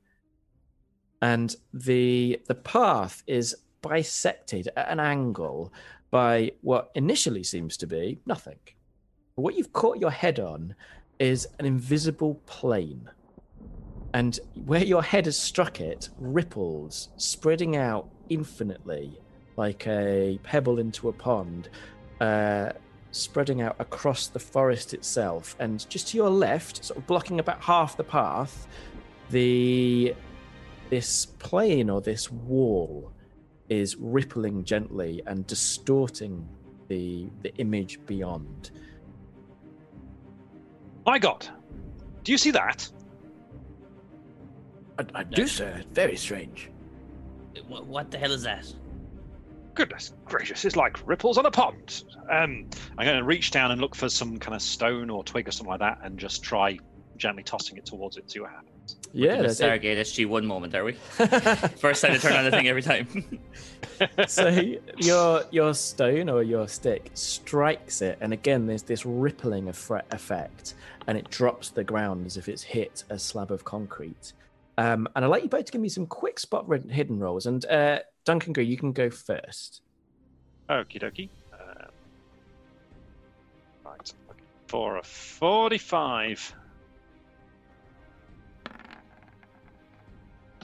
[1.21, 5.71] and the the path is bisected at an angle
[6.11, 8.59] by what initially seems to be nothing.
[9.35, 10.75] What you've caught your head on
[11.19, 13.09] is an invisible plane,
[14.13, 19.19] and where your head has struck it, ripples spreading out infinitely
[19.57, 21.69] like a pebble into a pond,
[22.21, 22.71] uh,
[23.11, 25.55] spreading out across the forest itself.
[25.59, 28.67] And just to your left, sort of blocking about half the path,
[29.29, 30.15] the
[30.89, 33.11] this plane or this wall
[33.69, 36.47] is rippling gently and distorting
[36.87, 38.71] the the image beyond.
[41.05, 41.47] My God,
[42.23, 42.89] do you see that?
[44.97, 45.83] I, I do, sir.
[45.91, 46.71] Very strange.
[47.67, 48.73] What, what the hell is that?
[49.73, 52.03] Goodness gracious, it's like ripples on a pond.
[52.31, 55.47] Um, I'm going to reach down and look for some kind of stone or twig
[55.47, 56.77] or something like that, and just try
[57.17, 58.31] gently tossing it towards it.
[58.31, 58.74] See what happens.
[59.13, 59.63] Yeah, In a that's it.
[59.63, 60.91] Stargate SG one moment, are we?
[61.77, 63.07] First time to turn on the thing every time.
[64.27, 64.49] so
[64.97, 70.73] your your stone or your stick strikes it, and again there's this rippling effre- effect,
[71.07, 74.33] and it drops to the ground as if it's hit a slab of concrete.
[74.77, 77.45] Um, and I'd like you both to give me some quick spot hidden rolls.
[77.45, 79.81] And uh, Duncan Gray, you can go first.
[80.69, 81.29] Okie dokie.
[81.53, 81.87] Um,
[83.85, 84.13] right,
[84.67, 86.53] for a 45.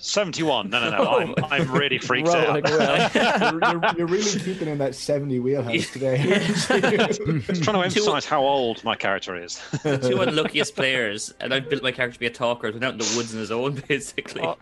[0.01, 0.69] 71.
[0.69, 1.09] No, no, no.
[1.19, 2.49] I'm, I'm really freaked Roll out.
[2.49, 3.51] like well.
[3.51, 6.17] you're, you're, you're really keeping in that 70 wheelhouse today.
[6.43, 9.61] Just trying to emphasize how old my character is.
[9.83, 12.97] The Two unluckiest players, and I've built my character to be a talker without in
[12.99, 14.41] the woods on his own, basically.
[14.41, 14.57] Oh.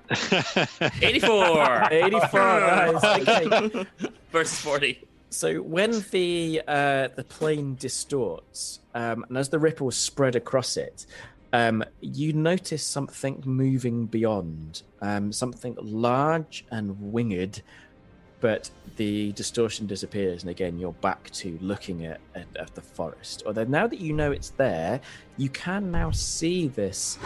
[1.02, 1.88] 84!
[1.92, 3.04] 84, nice.
[3.04, 3.86] Okay.
[4.32, 5.04] Versus 40.
[5.32, 11.06] So when the uh, the plane distorts, um, and as the ripples spread across it,
[11.54, 17.62] um, you notice something moving beyond, um, something large and winged,
[18.40, 23.44] but the distortion disappears, and again you're back to looking at, at, at the forest.
[23.46, 25.02] Although now that you know it's there,
[25.38, 27.18] you can now see this.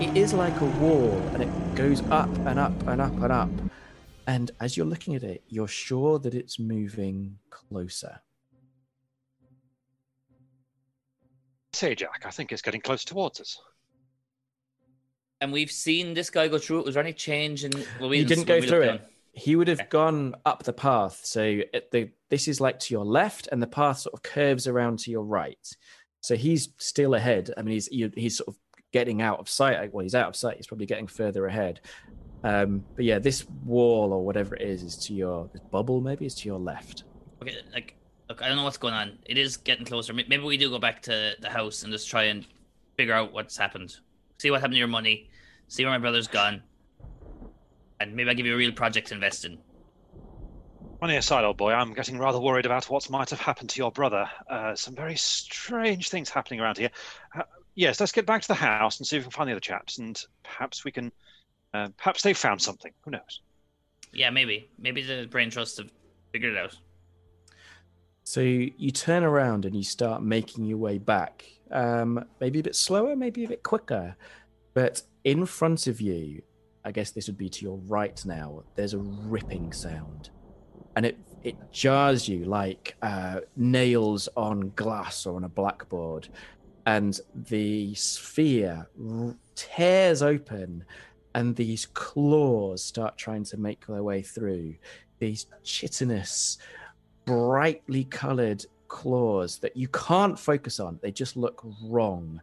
[0.00, 3.50] It is like a wall, and it goes up and up and up and up.
[4.28, 8.20] And as you're looking at it, you're sure that it's moving closer.
[11.78, 13.60] Say, Jack, I think it's getting close towards us.
[15.40, 16.86] And we've seen this guy go through it.
[16.86, 17.70] Was there any change in.
[18.00, 19.08] Well, we He didn't go through looked it.
[19.30, 21.20] He would have gone up the path.
[21.22, 24.66] So at the this is like to your left, and the path sort of curves
[24.66, 25.56] around to your right.
[26.20, 27.52] So he's still ahead.
[27.56, 28.56] I mean, he's he's sort of
[28.92, 29.94] getting out of sight.
[29.94, 30.56] Well, he's out of sight.
[30.56, 31.80] He's probably getting further ahead.
[32.42, 36.00] Um, but yeah, this wall or whatever it is is to your this bubble.
[36.00, 37.04] Maybe is to your left.
[37.40, 37.94] Okay, like,
[38.28, 39.18] look, I don't know what's going on.
[39.24, 40.12] It is getting closer.
[40.12, 42.46] Maybe we do go back to the house and just try and
[42.96, 43.96] figure out what's happened.
[44.38, 45.30] See what happened to your money.
[45.68, 46.62] See where my brother's gone.
[48.00, 49.58] And maybe I'll give you a real project to invest in.
[51.00, 53.78] On the aside, old boy, I'm getting rather worried about what might have happened to
[53.78, 54.28] your brother.
[54.50, 56.90] Uh, some very strange things happening around here.
[57.36, 57.42] Uh,
[57.76, 59.60] yes, let's get back to the house and see if we can find the other
[59.60, 61.12] chaps, and perhaps we can.
[61.72, 62.92] Uh, perhaps they've found something.
[63.02, 63.42] Who knows?
[64.12, 64.70] Yeah, maybe.
[64.78, 65.90] Maybe the brain trust have
[66.32, 66.76] figured it out.
[68.28, 71.46] So you turn around and you start making your way back.
[71.70, 74.16] Um, maybe a bit slower, maybe a bit quicker.
[74.74, 76.42] But in front of you,
[76.84, 80.28] I guess this would be to your right now, there's a ripping sound.
[80.94, 86.28] And it, it jars you like uh, nails on glass or on a blackboard.
[86.84, 90.84] And the sphere r- tears open,
[91.34, 94.74] and these claws start trying to make their way through.
[95.18, 96.58] These chitinous,
[97.28, 100.98] brightly colored claws that you can't focus on.
[101.02, 102.40] They just look wrong.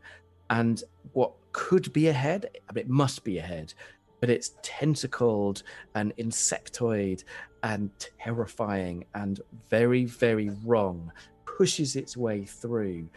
[0.52, 3.74] And what could be ahead, I mean, it must be ahead,
[4.20, 5.64] but it's tentacled
[5.96, 7.24] and insectoid
[7.64, 11.12] and terrifying and very, very wrong.
[11.46, 13.10] Pushes its way through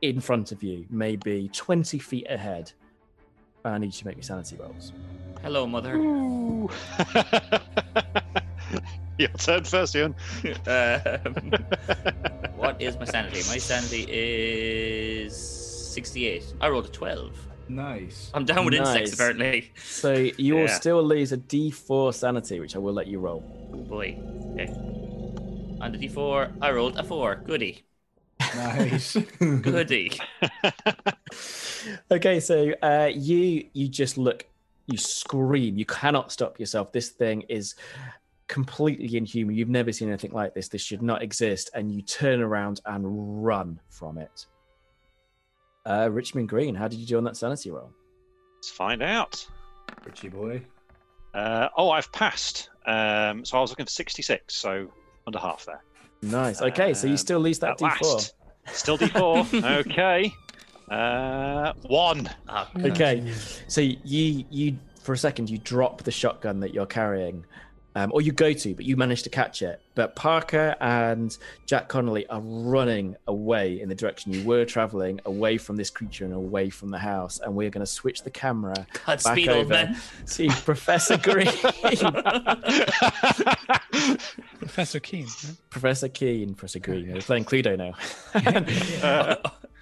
[0.00, 2.72] in front of you, maybe 20 feet ahead.
[3.66, 4.94] I need you to make me sanity rolls.
[5.42, 5.98] Hello, mother.
[9.20, 9.22] Ooh.
[9.22, 10.14] Your turn first, Ian.
[10.66, 11.52] um,
[12.56, 13.40] what is my sanity?
[13.48, 16.54] My sanity is 68.
[16.60, 17.48] I rolled a 12.
[17.68, 18.30] nice.
[18.34, 19.72] I'm down with insects, apparently.
[19.82, 20.74] So you will Yeah.
[20.78, 23.42] still lose a d4 sanity, which I will let you roll.
[23.72, 24.18] Oh boy.
[24.54, 24.68] Okay.
[25.80, 27.36] On the d4, I rolled a 4.
[27.44, 27.84] Goody.
[28.54, 29.16] Nice.
[29.38, 30.12] Goody.
[32.10, 34.46] okay, so uh, you you just look,
[34.86, 36.92] you scream, you cannot stop yourself.
[36.92, 37.74] This thing is
[38.52, 39.54] completely inhuman.
[39.56, 40.68] You've never seen anything like this.
[40.68, 43.02] This should not exist, and you turn around and
[43.44, 44.46] run from it.
[45.86, 47.90] Uh, Richmond Green, how did you do on that sanity roll?
[48.56, 49.44] Let's find out.
[50.04, 50.62] Richie boy.
[51.34, 52.68] Uh, oh, I've passed.
[52.86, 54.86] Um, so I was looking for 66, so
[55.26, 55.82] under half there.
[56.20, 56.60] Nice.
[56.60, 58.02] Okay, so you Um, still lose that d4.
[58.02, 58.34] last.
[58.72, 59.80] Still D4.
[59.86, 60.32] okay.
[60.90, 62.28] Uh, one.
[62.48, 63.32] Oh, Okay,
[63.66, 67.44] so you you for a second you drop the shotgun that you're carrying,
[67.94, 69.80] um, or you go to, but you manage to catch it.
[69.94, 75.58] But Parker and Jack Connolly are running away in the direction you were traveling, away
[75.58, 77.40] from this creature and away from the house.
[77.40, 78.74] And we're going to switch the camera
[79.06, 79.96] back Godspeed, old over man.
[80.26, 81.46] to Professor Green,
[84.58, 85.26] Professor Keen.
[85.48, 85.68] right?
[85.70, 87.12] Professor Keen, Professor Green.
[87.12, 87.92] We're playing Cluedo now.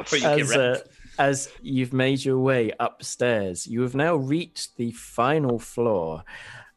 [0.09, 0.81] Where you as, uh,
[1.19, 6.25] as you've made your way upstairs, you have now reached the final floor.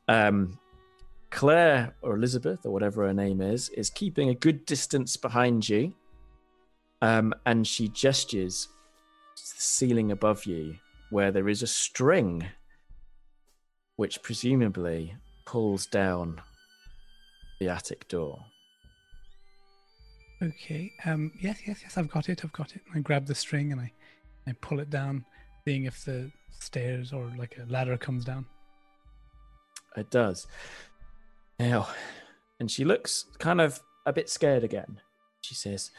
[0.08, 0.60] Um,
[1.34, 5.92] Claire or Elizabeth or whatever her name is is keeping a good distance behind you,
[7.02, 8.68] um, and she gestures
[9.36, 10.76] to the ceiling above you,
[11.10, 12.46] where there is a string,
[13.96, 15.16] which presumably
[15.46, 16.40] pulls down
[17.60, 18.40] the attic door.
[20.40, 20.92] Okay.
[21.04, 21.32] Um.
[21.42, 21.62] Yes.
[21.66, 21.80] Yes.
[21.82, 21.98] Yes.
[21.98, 22.46] I've got it.
[22.46, 22.84] I've got it.
[22.94, 23.92] I grab the string and I,
[24.46, 25.26] I pull it down,
[25.66, 28.46] seeing if the stairs or like a ladder comes down.
[29.96, 30.48] It does.
[31.70, 31.88] Now,
[32.60, 35.00] and she looks kind of a bit scared again.
[35.40, 35.92] She says,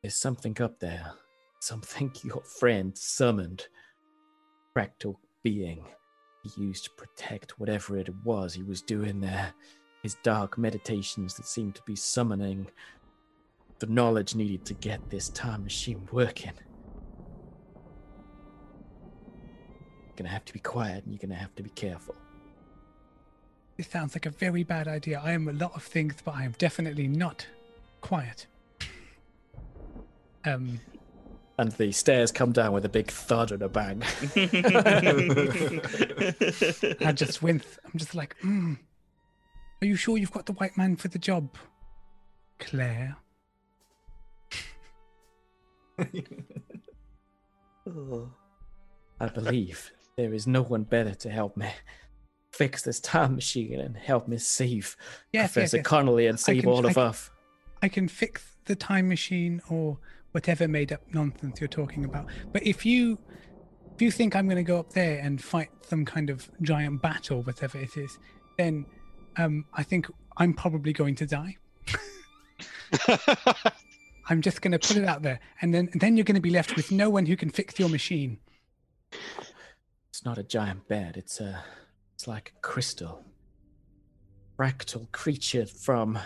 [0.00, 1.12] There's something up there.
[1.60, 3.66] Something your friend summoned.
[4.74, 5.84] Fractal being
[6.42, 9.52] he used to protect whatever it was he was doing there.
[10.02, 12.68] His dark meditations that seemed to be summoning
[13.80, 16.54] the knowledge needed to get this time machine working.
[20.06, 22.14] You're gonna have to be quiet and you're gonna have to be careful.
[23.82, 25.20] This sounds like a very bad idea.
[25.20, 27.44] I am a lot of things, but I am definitely not
[28.00, 28.46] quiet.
[30.44, 30.78] Um.
[31.58, 34.04] and the stairs come down with a big thud and a bang.
[37.04, 37.76] I just wince.
[37.84, 38.78] I'm just like, mm,
[39.80, 41.48] are you sure you've got the white man for the job,
[42.60, 43.16] Claire?
[49.18, 51.72] I believe there is no one better to help me
[52.52, 54.96] fix this time machine and help me save
[55.32, 55.86] Yes, yes, Professor yes.
[55.86, 57.30] Connolly and save can- all I of can- us.
[57.82, 59.98] I can fix the time machine or
[60.32, 62.26] whatever made up nonsense you're talking about.
[62.52, 63.18] But if you
[63.94, 67.02] if you think I'm going to go up there and fight some kind of giant
[67.02, 68.18] battle, whatever it is,
[68.56, 68.86] then
[69.36, 70.06] um, I think
[70.38, 71.56] I'm probably going to die.
[74.28, 76.50] I'm just going to put it out there, and then then you're going to be
[76.50, 78.38] left with no one who can fix your machine.
[80.08, 81.62] It's not a giant bed; It's a.
[82.22, 83.24] It's like a crystal,
[84.56, 86.16] fractal creature from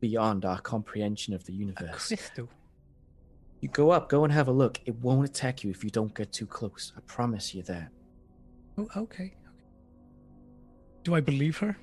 [0.00, 1.80] beyond our comprehension of the universe.
[1.80, 2.08] A universe.
[2.08, 2.48] crystal.
[3.60, 4.80] You go up, go and have a look.
[4.84, 6.92] It won't attack you if you don't get too close.
[6.96, 7.92] I promise you that.
[8.76, 8.96] Oh, okay.
[8.96, 9.34] okay.
[11.04, 11.76] Do I believe her?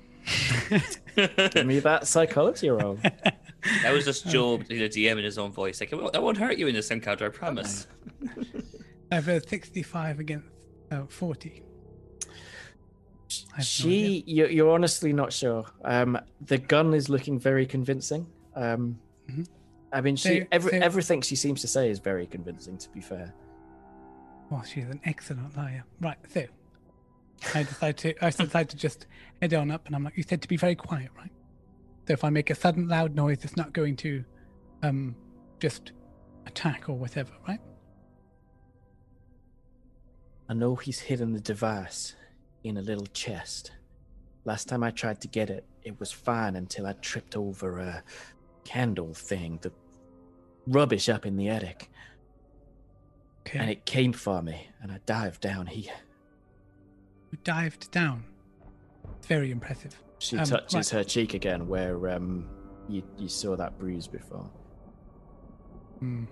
[1.16, 2.98] Give me that psychology roll.
[3.02, 5.80] That was just Job, the DM in his own voice.
[5.80, 7.86] Like, "It that won't hurt you in this encounter, I promise.
[9.10, 10.48] I have a 65 against
[10.90, 11.62] uh, 40.
[13.50, 13.62] Have no.
[13.64, 15.64] She, you're, you're honestly not sure.
[15.84, 18.26] Um, the gun is looking very convincing.
[18.54, 18.98] Um,
[19.30, 19.46] Mhm.
[19.92, 22.78] I mean, she So- every, so- everyththing she seems to say is very convincing.
[22.78, 23.32] To be fair,
[24.50, 25.84] Well, she's an excellent liar.
[26.00, 26.44] Right, so
[27.54, 29.06] I decide to I decide to just
[29.40, 31.30] head on up, and I'm like, you said to be very quiet, right?
[32.06, 34.24] So if I make a sudden loud noise, it's not going to
[34.82, 35.14] um
[35.60, 35.92] just
[36.46, 37.60] attack or whatever, right?
[40.48, 42.14] I know he's hidden the device
[42.64, 43.72] in a little chest.
[44.44, 48.02] Last time I tried to get it, it was fine until I tripped over a
[48.64, 49.72] candle thing, the
[50.66, 51.90] rubbish up in the attic,
[53.46, 53.58] Okay.
[53.58, 55.92] and it came for me, and I dived down here.
[57.32, 58.24] you dived down.
[59.18, 59.98] It's very impressive.
[60.18, 60.88] She Um, touches right.
[60.90, 62.46] her cheek again, where um,
[62.88, 64.48] you you saw that bruise before.
[65.98, 66.24] Hmm.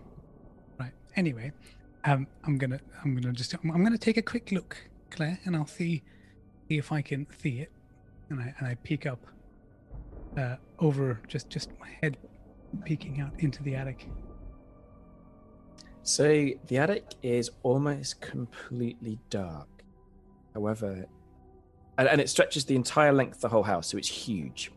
[0.78, 0.92] Right.
[1.16, 1.52] Anyway,
[2.04, 4.76] um, I'm gonna I'm gonna just I'm, I'm gonna take a quick look,
[5.10, 6.02] Claire, and I'll see
[6.70, 7.70] see if I can see it.
[8.30, 9.26] And I and I peek up
[10.38, 12.16] uh, over just just my head
[12.84, 14.08] peeking out into the attic.
[16.02, 19.68] So the attic is almost completely dark.
[20.54, 21.04] However,
[21.98, 24.70] and, and it stretches the entire length of the whole house, so it's huge.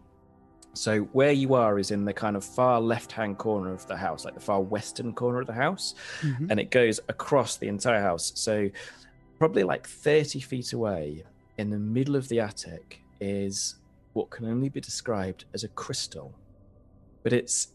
[0.73, 4.25] So where you are is in the kind of far left-hand corner of the house,
[4.25, 6.47] like the far western corner of the house, Mhm.
[6.49, 8.31] and it goes across the entire house.
[8.35, 8.69] So
[9.37, 11.23] probably like 30 feet away,
[11.57, 13.75] in the middle of the attic, is
[14.13, 16.33] what can only be described as a crystal.
[17.23, 17.69] But it's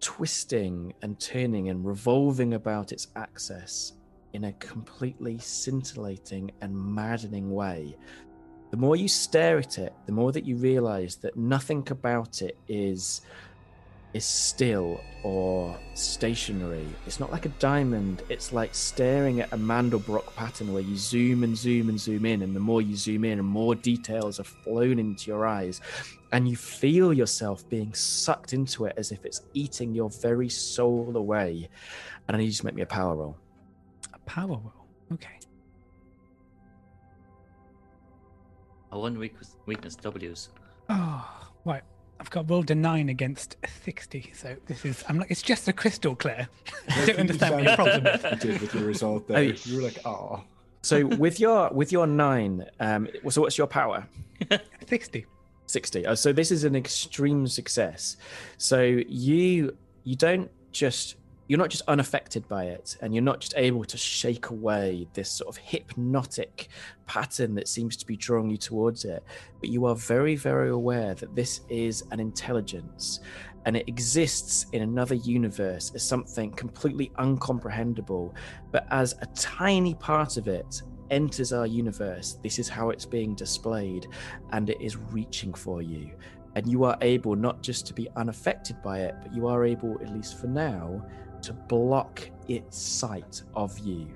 [0.00, 3.92] twisting and turning and revolving about its axis
[4.32, 7.96] in a completely scintillating and maddening way.
[8.70, 12.56] The more you stare at it, the more that you realize that nothing about it
[12.68, 13.20] is
[14.14, 16.86] is still or stationary.
[17.06, 21.44] It's not like a diamond, it's like staring at a Mandelbrot pattern where you zoom
[21.44, 24.44] and zoom and zoom in, and the more you zoom in, and more details are
[24.44, 25.80] flown into your eyes.
[26.32, 31.16] And you feel yourself being sucked into it as if it's eating your very soul
[31.16, 31.68] away.
[32.26, 33.36] And I need you to make me a power roll.
[34.14, 34.72] A power roll.
[35.12, 35.38] Okay.
[38.92, 40.48] A one weakness, weakness W's.
[40.88, 41.82] Oh, right.
[42.22, 44.30] I've got rolled a nine against a 60.
[44.32, 46.48] So this is, I'm like, it's just a crystal, clear.
[46.88, 48.22] I don't understand what your problem is.
[48.44, 49.42] You did with your result there.
[49.42, 50.44] you- You were like, oh.
[50.82, 54.06] So with your with your nine, um, so what's your power?
[54.88, 55.26] 60.
[55.66, 58.16] 60 oh, so this is an extreme success
[58.58, 61.14] so you you don't just
[61.52, 65.30] you're not just unaffected by it and you're not just able to shake away this
[65.30, 66.68] sort of hypnotic
[67.04, 69.22] pattern that seems to be drawing you towards it
[69.60, 73.20] but you are very very aware that this is an intelligence
[73.66, 78.32] and it exists in another universe as something completely uncomprehendable
[78.70, 80.80] but as a tiny part of it
[81.10, 84.06] enters our universe this is how it's being displayed
[84.52, 86.10] and it is reaching for you.
[86.54, 89.98] And you are able not just to be unaffected by it, but you are able,
[90.02, 91.02] at least for now,
[91.42, 94.08] to block its sight of you.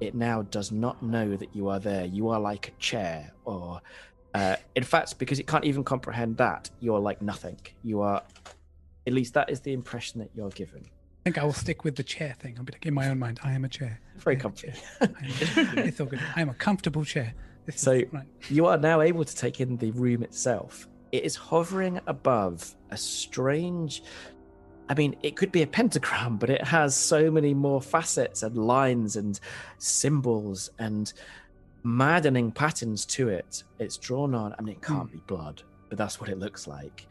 [0.00, 2.04] It now does not know that you are there.
[2.04, 3.80] You are like a chair, or
[4.34, 7.58] uh, in fact, because it can't even comprehend that, you're like nothing.
[7.82, 8.22] You are,
[9.06, 10.84] at least that is the impression that you're given.
[10.84, 12.54] I think I will stick with the chair thing.
[12.58, 14.00] I'll be like, in my own mind, I am a chair.
[14.18, 14.72] Very I am a comfy.
[15.00, 16.20] I am- it's all good.
[16.36, 17.34] I am a comfortable chair.
[17.66, 18.26] This So- right.
[18.48, 20.86] you are now able to take in the room itself.
[21.10, 24.02] It is hovering above a strange.
[24.88, 28.56] I mean, it could be a pentagram, but it has so many more facets and
[28.56, 29.38] lines and
[29.78, 31.12] symbols and
[31.82, 33.64] maddening patterns to it.
[33.78, 34.54] It's drawn on.
[34.58, 37.06] I mean, it can't be blood, but that's what it looks like.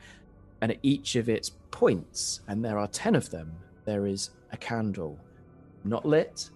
[0.62, 3.52] And at each of its points, and there are 10 of them,
[3.86, 5.20] there is a candle,
[5.84, 6.50] not lit,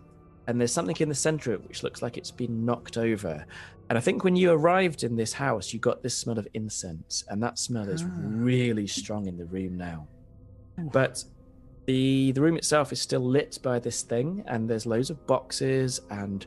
[0.48, 3.46] and there's something in the center of it which looks like it's been knocked over.
[3.90, 7.24] And I think when you arrived in this house, you got this smell of incense,
[7.30, 8.10] and that smell is Ah.
[8.24, 10.08] really strong in the room now.
[10.92, 11.24] But
[11.86, 16.02] the the room itself is still lit by this thing, and there's loads of boxes
[16.10, 16.46] and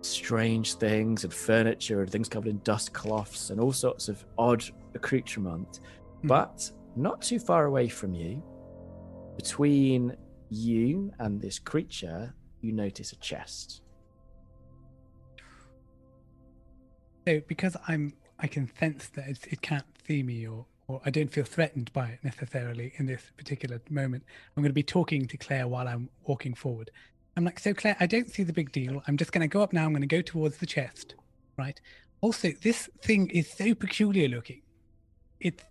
[0.00, 4.62] strange things and furniture and things covered in dust cloths and all sorts of odd
[4.94, 5.80] accoutrement.
[6.22, 6.28] Mhm.
[6.28, 8.42] But not too far away from you,
[9.36, 10.16] between
[10.50, 13.82] you and this creature, you notice a chest.
[17.26, 21.30] So because I'm, I can sense that it can't see me or, or I don't
[21.30, 24.24] feel threatened by it necessarily in this particular moment.
[24.56, 26.90] I'm going to be talking to Claire while I'm walking forward.
[27.36, 29.02] I'm like, so Claire, I don't see the big deal.
[29.06, 29.84] I'm just going to go up now.
[29.84, 31.14] I'm going to go towards the chest,
[31.58, 31.78] right?
[32.22, 34.62] Also, this thing is so peculiar looking.
[35.38, 35.62] It's,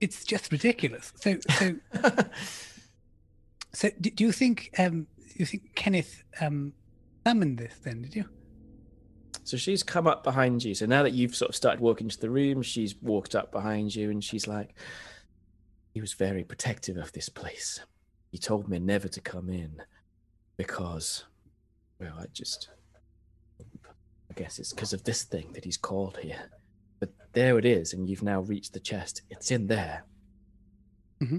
[0.00, 1.12] it's just ridiculous.
[1.16, 1.76] So, so,
[3.74, 6.72] so do, do you think, um, you think Kenneth, um,
[7.26, 8.02] summoned this then?
[8.02, 8.24] Did you?
[9.50, 10.76] So she's come up behind you.
[10.76, 13.92] So now that you've sort of started walking to the room, she's walked up behind
[13.92, 14.76] you and she's like,
[15.92, 17.80] He was very protective of this place.
[18.30, 19.82] He told me never to come in
[20.56, 21.24] because,
[21.98, 22.68] well, I just,
[23.60, 26.48] I guess it's because of this thing that he's called here.
[27.00, 29.22] But there it is, and you've now reached the chest.
[29.30, 30.04] It's in there.
[31.20, 31.38] Mm-hmm.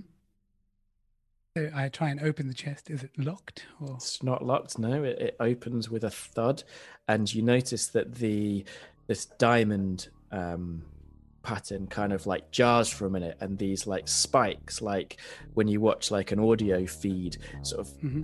[1.57, 2.89] So I try and open the chest.
[2.89, 3.95] Is it locked or?
[3.95, 4.79] It's not locked.
[4.79, 6.63] No, it, it opens with a thud,
[7.09, 8.63] and you notice that the
[9.07, 10.83] this diamond um,
[11.43, 15.17] pattern kind of like jars for a minute, and these like spikes, like
[15.53, 18.23] when you watch like an audio feed, sort of Mhm.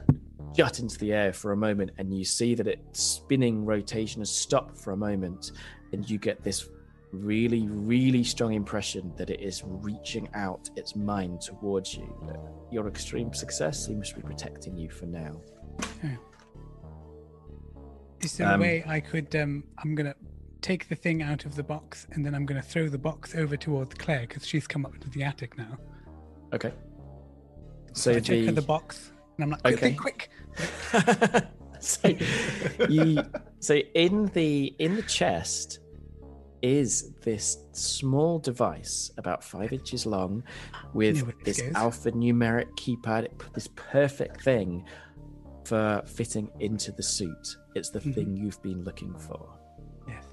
[0.56, 4.30] jut into the air for a moment, and you see that its spinning rotation has
[4.34, 5.52] stopped for a moment,
[5.92, 6.70] and you get this
[7.12, 12.08] really, really strong impression that it is reaching out its mind towards you.
[12.72, 15.42] Your extreme success seems to be protecting you for now.
[18.22, 19.34] Is there Um, a way I could?
[19.36, 20.16] Um, I'm gonna
[20.62, 23.56] take the thing out of the box and then I'm gonna throw the box over
[23.56, 25.78] towards Claire because she's come up into the attic now.
[26.54, 26.74] Okay.
[27.94, 29.94] So So I check her the the box and I'm like, quick, Okay.
[29.96, 30.30] quick,
[31.80, 32.10] so
[32.90, 33.24] you
[33.60, 35.80] so in the in the chest
[36.62, 40.44] is this small device about five inches long
[40.94, 44.84] with this this alphanumeric keypad this perfect thing
[45.66, 48.16] for fitting into the suit it's the Mhm.
[48.16, 49.54] thing you've been looking for
[50.08, 50.26] Yes.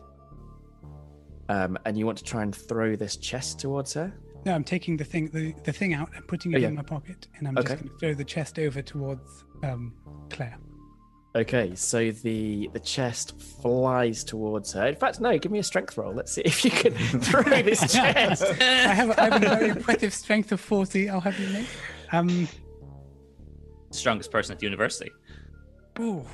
[1.49, 4.12] um, and you want to try and throw this chest towards her
[4.47, 6.68] No, I'm taking the thing the, the thing out and putting it Oh, yeah.
[6.68, 7.75] in my pocket and I'm Okay.
[7.75, 9.95] just gonna throw the chest over towards um,
[10.31, 10.59] Claire.
[11.37, 14.87] Okay, so the the chest flies towards her.
[14.87, 16.14] In fact, no, give me a strength roll.
[16.14, 18.43] Let's see if you can throw this chest.
[18.61, 21.09] I have, I have a very impressive strength of 40.
[21.11, 21.66] I'll have you make.
[22.12, 22.49] Um.
[23.91, 25.11] Strongest person at the university.
[26.01, 26.24] Ooh,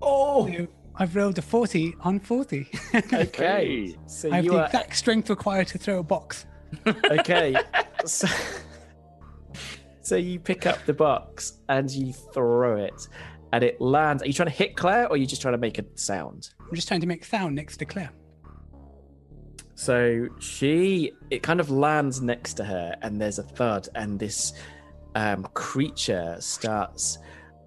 [0.00, 0.66] Oh, so
[0.96, 2.68] I've rolled a forty on forty.
[3.12, 3.96] Okay.
[4.06, 6.46] So I have you the are exact strength required to throw a box.
[6.86, 7.56] okay.
[8.04, 8.28] So,
[10.02, 13.08] so you pick up the box and you throw it,
[13.52, 14.22] and it lands.
[14.22, 16.50] Are you trying to hit Claire, or are you just trying to make a sound?
[16.60, 18.10] I'm just trying to make sound next to Claire.
[19.74, 24.52] So she, it kind of lands next to her, and there's a thud, and this
[25.14, 27.18] um, creature starts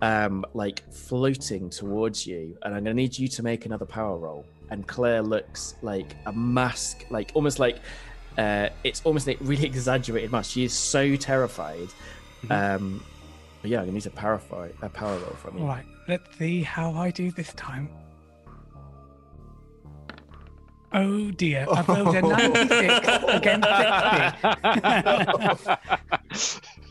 [0.01, 2.57] um, like floating towards you.
[2.63, 4.45] And I'm gonna need you to make another power roll.
[4.69, 7.79] And Claire looks like a mask, like almost like
[8.37, 10.51] uh, it's almost like really exaggerated mask.
[10.51, 11.89] She is so terrified.
[12.49, 13.03] Um,
[13.61, 15.63] but yeah, I'm gonna need a power, fi- a power roll from you.
[15.63, 17.89] All right, let's see how I do this time.
[20.93, 23.69] Oh dear, I've rolled a 96 against
[26.33, 26.61] 60.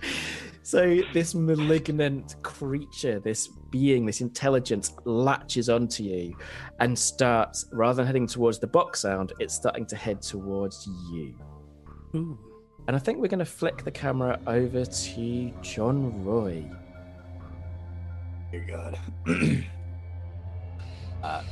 [0.71, 6.37] So this malignant creature, this being, this intelligence latches onto you
[6.79, 11.35] and starts, rather than heading towards the box sound, it's starting to head towards you.
[12.15, 12.39] Ooh.
[12.91, 16.69] And I think we're going to flick the camera over to John Roy.
[18.51, 18.99] dear God.
[21.23, 21.45] uh,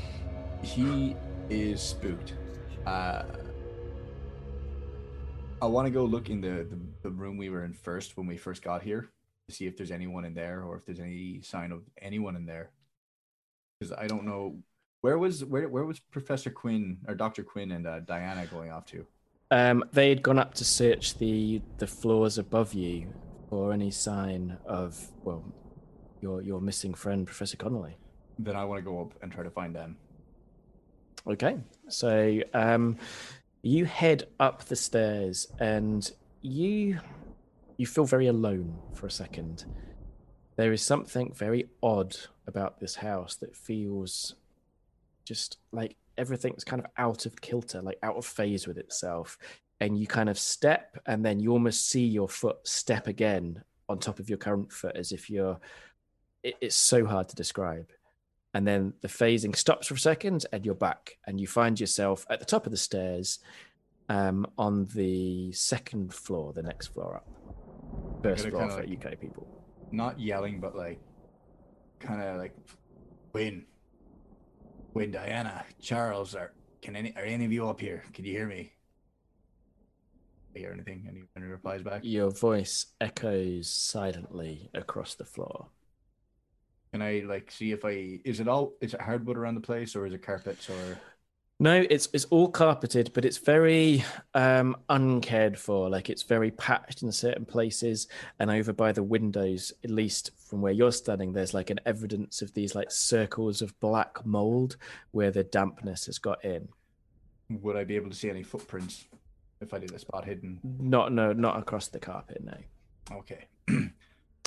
[0.65, 1.15] he
[1.49, 2.35] is spooked.
[2.85, 3.23] Uh,
[5.63, 8.27] I want to go look in the, the the room we were in first when
[8.27, 9.09] we first got here
[9.49, 12.47] to see if there's anyone in there or if there's any sign of anyone in
[12.47, 12.73] there.
[13.79, 14.57] Because I don't know
[15.03, 18.87] where was where where was Professor Quinn or Doctor Quinn and uh, Diana going off
[18.87, 19.07] to.
[19.51, 23.15] Um, they had gone up to search the the floors above you
[23.49, 25.43] for any sign of well,
[26.21, 27.97] your your missing friend, Professor Connolly.
[28.39, 29.97] Then I want to go up and try to find them.
[31.27, 32.97] Okay, so um,
[33.63, 36.11] you head up the stairs and
[36.43, 37.01] you
[37.77, 39.65] you feel very alone for a second.
[40.57, 44.35] There is something very odd about this house that feels
[45.25, 49.39] just like everything's kind of out of kilter, like out of phase with itself.
[49.81, 53.99] And you kind of step, and then you almost see your foot step again on
[53.99, 55.59] top of your current foot, as if you're.
[56.43, 57.89] It, it's so hard to describe
[58.55, 62.25] and then the phasing stops for a second and you're back and you find yourself
[62.31, 63.41] at the top of the stairs
[64.09, 69.47] um, on the second floor the next floor up first floor for like- uk people
[69.93, 71.01] Not yelling, but like
[72.01, 72.55] kind of like
[73.33, 73.65] Win.
[74.99, 76.51] Win Diana, Charles, are
[76.83, 78.03] can any are any of you up here?
[78.13, 78.73] Can you hear me?
[80.57, 81.07] I hear anything?
[81.09, 82.01] Any, any replies back?
[82.03, 85.69] your voice echoes silently across the floor
[86.91, 89.95] Can I like see if I is it all is it hardwood around the place
[89.95, 90.99] or is it carpets or
[91.61, 94.05] no it's it's all carpeted but it's very
[94.35, 98.07] um uncared for like it's very patched in certain places
[98.39, 102.43] and over by the windows at least from where you're standing there's like an evidence
[102.43, 104.77] of these like circles of black mold
[105.11, 106.69] where the dampness has got in
[107.51, 109.07] would I be able to see any footprints
[109.61, 110.61] if I did a spot hidden?
[110.79, 112.45] Not no, not across the carpet.
[112.45, 113.17] No.
[113.17, 113.47] Okay.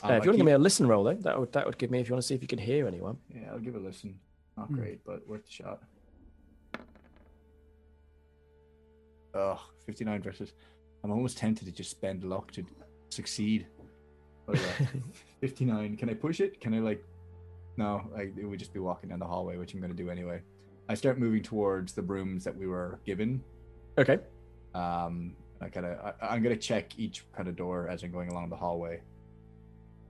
[0.03, 1.78] Uh, if you want to give me a listen roll, though, that would that would
[1.78, 1.99] give me.
[1.99, 3.18] If you want to see if you can hear anyone.
[3.30, 4.20] Yeah, I'll give a listen.
[4.57, 4.76] Not Hmm.
[4.76, 5.84] great, but worth the shot.
[9.34, 10.53] Oh, 59 versus.
[11.03, 12.63] I'm almost tempted to just spend luck to
[13.09, 13.67] succeed.
[14.45, 14.86] But uh,
[15.41, 15.97] 59.
[15.97, 16.59] Can I push it?
[16.59, 17.03] Can I, like.
[17.77, 20.09] No, I, it would just be walking down the hallway, which I'm going to do
[20.09, 20.41] anyway.
[20.89, 23.41] I start moving towards the rooms that we were given.
[23.97, 24.19] Okay.
[24.75, 28.11] Um, I kind of, I, I'm going to check each kind of door as I'm
[28.11, 29.01] going along the hallway.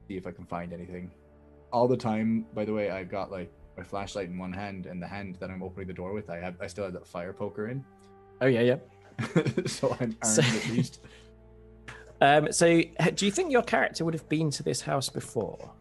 [0.07, 1.11] See if I can find anything
[1.71, 2.45] all the time.
[2.55, 5.49] By the way, I've got like my flashlight in one hand, and the hand that
[5.51, 7.85] I'm opening the door with, I have, I still have that fire poker in,
[8.41, 8.75] Oh yeah, yeah.
[9.65, 10.99] so I'm armed So- at least.
[12.23, 12.83] Um, so,
[13.15, 15.71] do you think your character would have been to this house before?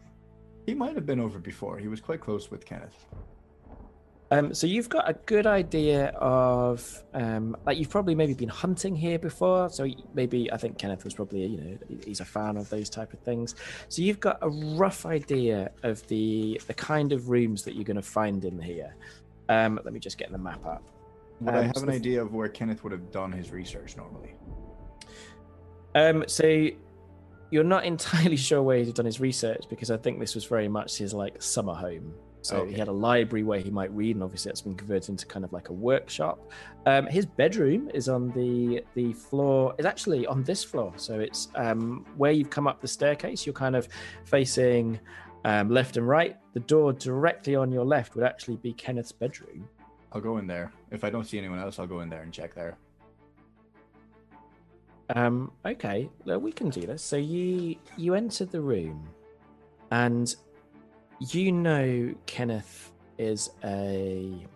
[0.65, 1.77] He might have been over before.
[1.77, 3.07] He was quite close with Kenneth.
[4.33, 8.95] Um, so you've got a good idea of, um, like you've probably maybe been hunting
[8.95, 9.69] here before.
[9.69, 13.13] So maybe I think Kenneth was probably, you know, he's a fan of those type
[13.13, 13.57] of things.
[13.89, 17.97] So you've got a rough idea of the the kind of rooms that you're going
[17.97, 18.95] to find in here.
[19.49, 20.85] Um, let me just get the map up.
[21.41, 23.97] Would I Um, have so an idea of where Kenneth would have done his research
[23.97, 24.35] normally?
[25.95, 26.69] Um, so
[27.51, 30.69] you're not entirely sure where he'd done his research because I think this was very
[30.69, 32.15] much his like summer home.
[32.43, 32.73] So Okay.
[32.73, 35.45] he had a library where he might read, and obviously that's been converted into kind
[35.45, 36.51] of like a workshop.
[36.87, 39.75] Um, his bedroom is on the the floor.
[39.79, 40.93] Is actually on this floor.
[40.97, 43.45] So it's um, where you've come up the staircase.
[43.45, 43.89] You're kind of
[44.25, 44.99] facing
[45.45, 46.39] um, left and right.
[46.55, 49.69] The door directly on your left would actually be Kenneth's bedroom.
[50.13, 50.73] I'll go in there.
[50.91, 52.77] If I don't see anyone else, I'll go in there and check there.
[55.15, 57.03] Um, okay, well, we can do this.
[57.03, 59.09] So you you enter the room,
[59.91, 60.35] and
[61.19, 64.47] you know Kenneth is a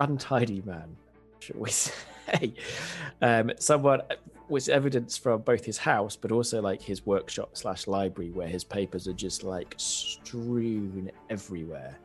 [0.00, 0.96] untidy man,
[1.40, 2.54] shall we say?
[3.20, 4.02] Um, someone
[4.48, 8.64] was evidence from both his house, but also like his workshop slash library, where his
[8.64, 11.98] papers are just like strewn everywhere.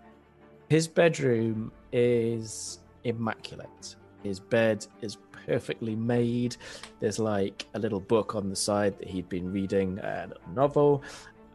[0.74, 3.96] His bedroom is immaculate.
[4.24, 6.58] His bed is perfectly made.
[7.00, 11.04] There's like a little book on the side that he'd been reading, a novel.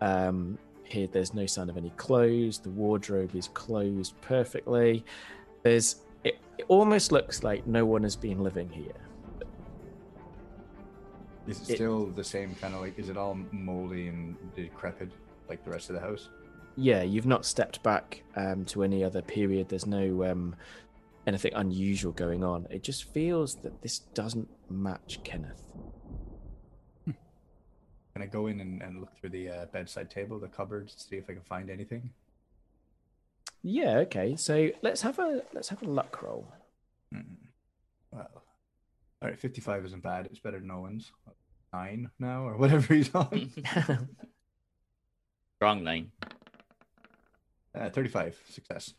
[0.00, 2.60] Um, here, there's no sign of any clothes.
[2.60, 5.04] The wardrobe is closed perfectly.
[5.64, 8.92] There's it, it almost looks like no one has been living here.
[11.48, 12.96] Is it It- still the same kind of like?
[12.96, 15.10] Is it all moldy and decrepit
[15.48, 16.28] like the rest of the house?
[16.80, 19.68] Yeah, you've not stepped back um, to any other period.
[19.68, 20.54] There's no um,
[21.26, 22.68] anything unusual going on.
[22.70, 25.60] It just feels that this doesn't match Kenneth.
[27.04, 31.16] Can I go in and, and look through the uh, bedside table, the cupboards, see
[31.16, 32.10] if I can find anything?
[33.64, 34.36] Yeah, okay.
[34.36, 36.46] So let's have a let's have a luck roll.
[37.12, 37.34] Hmm.
[38.12, 38.30] Well,
[39.20, 40.26] all right, fifty-five isn't bad.
[40.26, 41.10] It's better than Owen's.
[41.72, 43.50] Nine now, or whatever he's on.
[45.60, 46.12] Wrong line.
[47.78, 48.94] Uh, Thirty-five, success.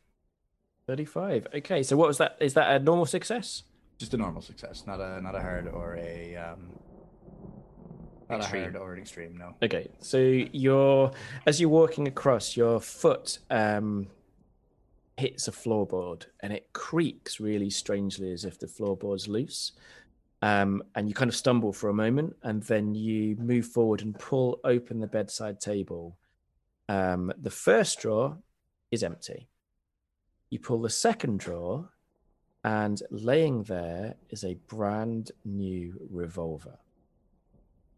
[0.87, 1.47] 35.
[1.53, 2.35] Okay, so what was that?
[2.39, 3.61] Is that a normal success?
[3.99, 6.69] Just a normal success, not a not a hard or a um,
[8.29, 8.61] not Extreme.
[8.61, 9.37] a hard or an extreme.
[9.37, 9.53] No.
[9.61, 11.11] Okay, so you're
[11.45, 14.07] as you're walking across, your foot um,
[15.17, 19.73] hits a floorboard and it creaks really strangely as if the floorboard's loose.
[20.41, 24.17] Um, and you kind of stumble for a moment, and then you move forward and
[24.17, 26.17] pull open the bedside table.
[26.87, 28.37] Um, the first drawer
[28.91, 29.47] is empty.
[30.49, 31.89] You pull the second drawer,
[32.63, 36.77] and laying there is a brand new revolver.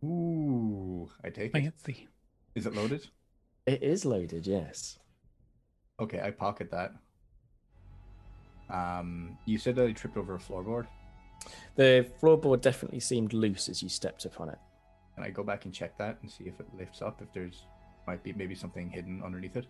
[0.04, 1.62] Ooh, I take it.
[1.62, 2.08] Fancy.
[2.56, 3.08] Is it loaded?
[3.66, 5.00] It is loaded, yes.
[6.00, 6.94] Okay, I pocket that.
[8.70, 10.88] Um, you said that I tripped over a floorboard.
[11.76, 14.58] The floorboard definitely seemed loose as you stepped upon it.
[15.16, 17.22] Can I go back and check that and see if it lifts up?
[17.22, 17.66] If there's
[18.08, 19.68] might be maybe something hidden underneath it.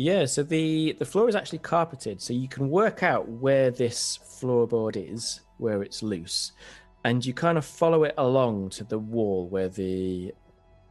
[0.00, 4.16] Yeah, so the the floor is actually carpeted, so you can work out where this
[4.16, 6.52] floorboard is, where it's loose,
[7.04, 10.32] and you kind of follow it along to the wall where the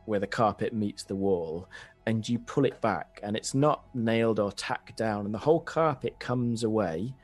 [0.08, 1.70] where the carpet meets the wall,
[2.06, 5.62] and you pull it back, and it's not nailed or tacked down, and the whole
[5.62, 7.16] carpet comes away,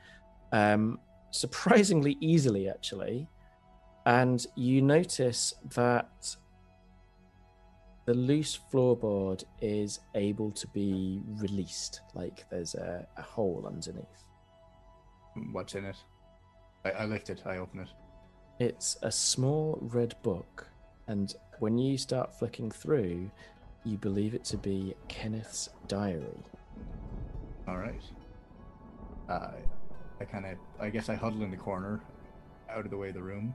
[0.52, 0.98] um,
[1.32, 3.28] surprisingly easily actually,
[4.06, 6.34] and you notice that
[8.06, 14.24] the loose floorboard is able to be released like there's a, a hole underneath
[15.52, 15.96] What's in it?
[16.84, 17.42] I, I lift it.
[17.44, 17.88] I open it.
[18.60, 20.68] it's a small red book
[21.08, 23.30] and when you start flicking through
[23.84, 26.42] you believe it to be kenneth's diary
[27.66, 28.02] All right.
[29.28, 29.52] Uh,
[30.20, 32.00] I kind of, I guess I huddle in the corner,
[32.70, 33.54] out of the way of the room,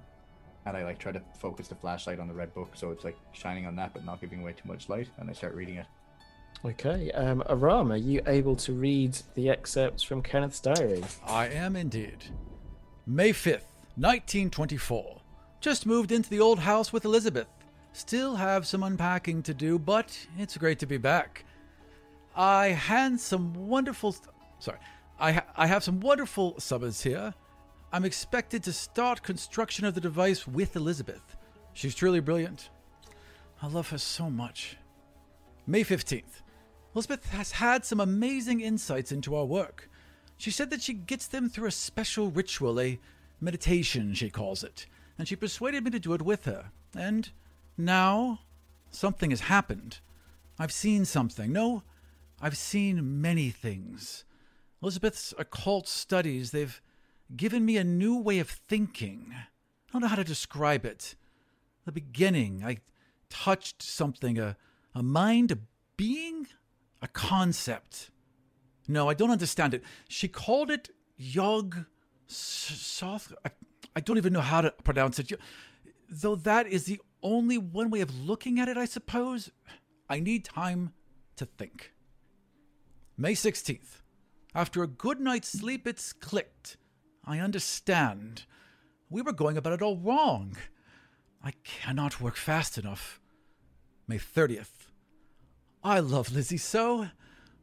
[0.66, 3.18] and I like try to focus the flashlight on the red book so it's like
[3.34, 5.86] shining on that but not giving away too much light, and I start reading it.
[6.66, 11.76] okay um aram are you able to read the excerpts from kenneth's diary I am
[11.76, 12.26] indeed.
[13.08, 15.22] May 5th, 1924.
[15.62, 17.48] Just moved into the old house with Elizabeth.
[17.92, 21.44] Still have some unpacking to do, but it's great to be back.
[22.36, 24.16] I hand some wonderful.
[24.60, 24.78] Sorry.
[25.20, 27.34] I, ha- I have some wonderful summons here.
[27.92, 31.36] I'm expected to start construction of the device with Elizabeth.
[31.74, 32.70] She's truly brilliant.
[33.64, 34.78] I love her so much.
[35.66, 36.42] May 15th.
[36.94, 39.90] Elizabeth has had some amazing insights into our work.
[40.38, 43.00] She said that she gets them through a special ritual, a
[43.42, 44.86] meditation, she calls it,
[45.18, 46.72] and she persuaded me to do it with her.
[46.96, 47.32] And
[47.76, 48.42] now,
[48.92, 50.00] something has happened.
[50.60, 51.52] I've seen something.
[51.52, 51.84] No,
[52.40, 54.26] I've seen many things.
[54.82, 56.82] Elizabeth's occult studies, they've
[57.36, 59.34] given me a new way of thinking.
[59.34, 61.16] I don't know how to describe it.
[61.86, 62.78] The beginning, I
[63.30, 64.58] touched something, a,
[64.94, 65.58] a mind, a
[65.98, 66.48] being,
[67.02, 68.12] a concept.
[68.88, 69.84] No, I don't understand it.
[70.08, 71.86] She called it Yog
[72.28, 73.34] Soth.
[73.46, 73.52] I,
[73.96, 75.32] I don't even know how to pronounce it.
[76.10, 79.52] Though that is the only one way of looking at it, I suppose.
[80.10, 80.94] I need time
[81.36, 81.94] to think.
[83.18, 84.02] May 16th.
[84.56, 86.78] After a good night's sleep, it's clicked.
[87.30, 88.46] I understand.
[89.08, 90.58] We were going about it all wrong.
[91.44, 93.22] I cannot work fast enough.
[94.08, 94.88] May 30th.
[95.84, 97.10] I love Lizzie so.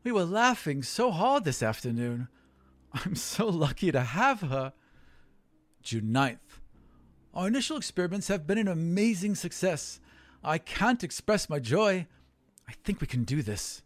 [0.04, 2.28] We were laughing so hard this afternoon.
[2.92, 4.72] I'm so lucky to have her.
[5.82, 6.60] June 9th.
[7.34, 9.98] Our initial experiments have been an amazing success.
[10.44, 12.06] I can't express my joy.
[12.68, 13.82] I think we can do this.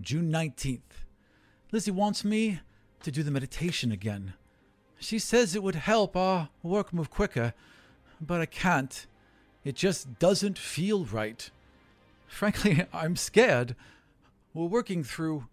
[0.00, 1.06] June 19th.
[1.72, 2.60] Lizzie wants me
[3.02, 4.34] to do the meditation again.
[5.00, 7.54] She says it would help our work move quicker,
[8.20, 9.06] but I can't.
[9.64, 11.50] It just doesn't feel right.
[12.26, 13.74] Frankly, I'm scared.
[14.52, 15.46] We're working through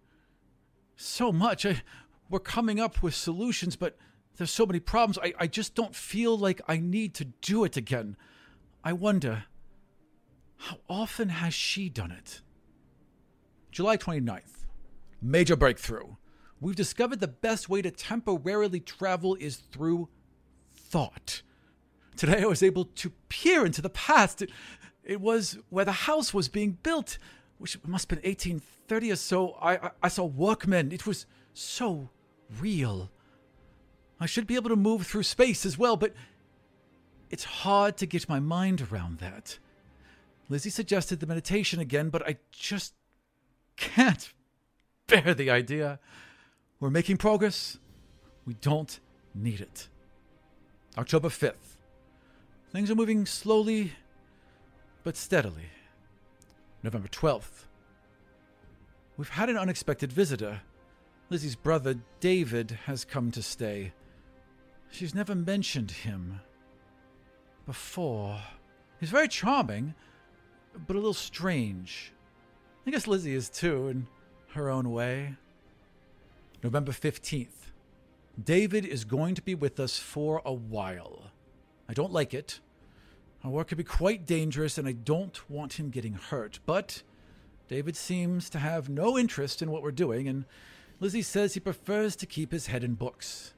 [0.96, 1.64] so much.
[1.64, 1.82] I,
[2.28, 3.96] we're coming up with solutions, but
[4.36, 5.18] there's so many problems.
[5.18, 8.16] I, I just don't feel like I need to do it again.
[8.84, 9.44] I wonder,
[10.58, 12.42] how often has she done it?
[13.70, 14.66] July 29th.
[15.22, 16.16] Major breakthrough.
[16.60, 20.08] We've discovered the best way to temporarily travel is through
[20.74, 21.42] thought.
[22.16, 24.42] Today I was able to peer into the past.
[24.42, 24.50] It,
[25.04, 27.18] it was where the house was being built,
[27.58, 29.52] which must have been 1830 or so.
[29.60, 30.90] I, I, I saw workmen.
[30.90, 32.10] It was so
[32.60, 33.10] real.
[34.18, 36.12] I should be able to move through space as well, but
[37.30, 39.58] it's hard to get my mind around that.
[40.48, 42.94] Lizzie suggested the meditation again, but I just
[43.76, 44.32] can't
[45.06, 46.00] bear the idea.
[46.80, 47.78] We're making progress.
[48.46, 49.00] We don't
[49.34, 49.88] need it.
[50.96, 51.76] October 5th.
[52.72, 53.92] Things are moving slowly
[55.02, 55.70] but steadily.
[56.82, 57.64] November 12th.
[59.16, 60.60] We've had an unexpected visitor.
[61.30, 63.92] Lizzie's brother, David, has come to stay.
[64.90, 66.40] She's never mentioned him
[67.66, 68.38] before.
[69.00, 69.94] He's very charming,
[70.86, 72.12] but a little strange.
[72.86, 74.06] I guess Lizzie is too, in
[74.54, 75.34] her own way.
[76.62, 77.70] November 15th.
[78.42, 81.30] David is going to be with us for a while.
[81.88, 82.60] I don't like it.
[83.44, 86.58] Our work could be quite dangerous, and I don't want him getting hurt.
[86.66, 87.02] But
[87.68, 90.44] David seems to have no interest in what we're doing, and
[90.98, 93.54] Lizzie says he prefers to keep his head in books.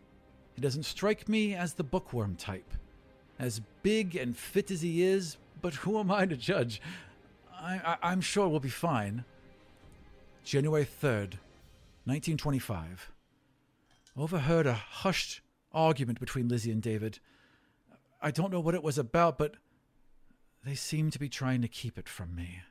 [0.54, 2.74] He doesn't strike me as the bookworm type.
[3.38, 6.82] As big and fit as he is, but who am I to judge?
[7.58, 9.24] I, am sure we'll be fine.
[10.44, 11.34] January 3rd,
[12.10, 13.12] 1925.
[14.16, 17.20] Overheard a hushed argument between Lizzie and David.
[18.20, 19.54] I don't know what it was about, but
[20.64, 22.62] they seem to be trying to keep it from me.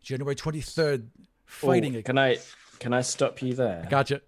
[0.00, 1.08] January 23rd,
[1.46, 2.36] fighting oh, Can I
[2.78, 3.84] can I stop you there?
[3.90, 4.22] Gotcha.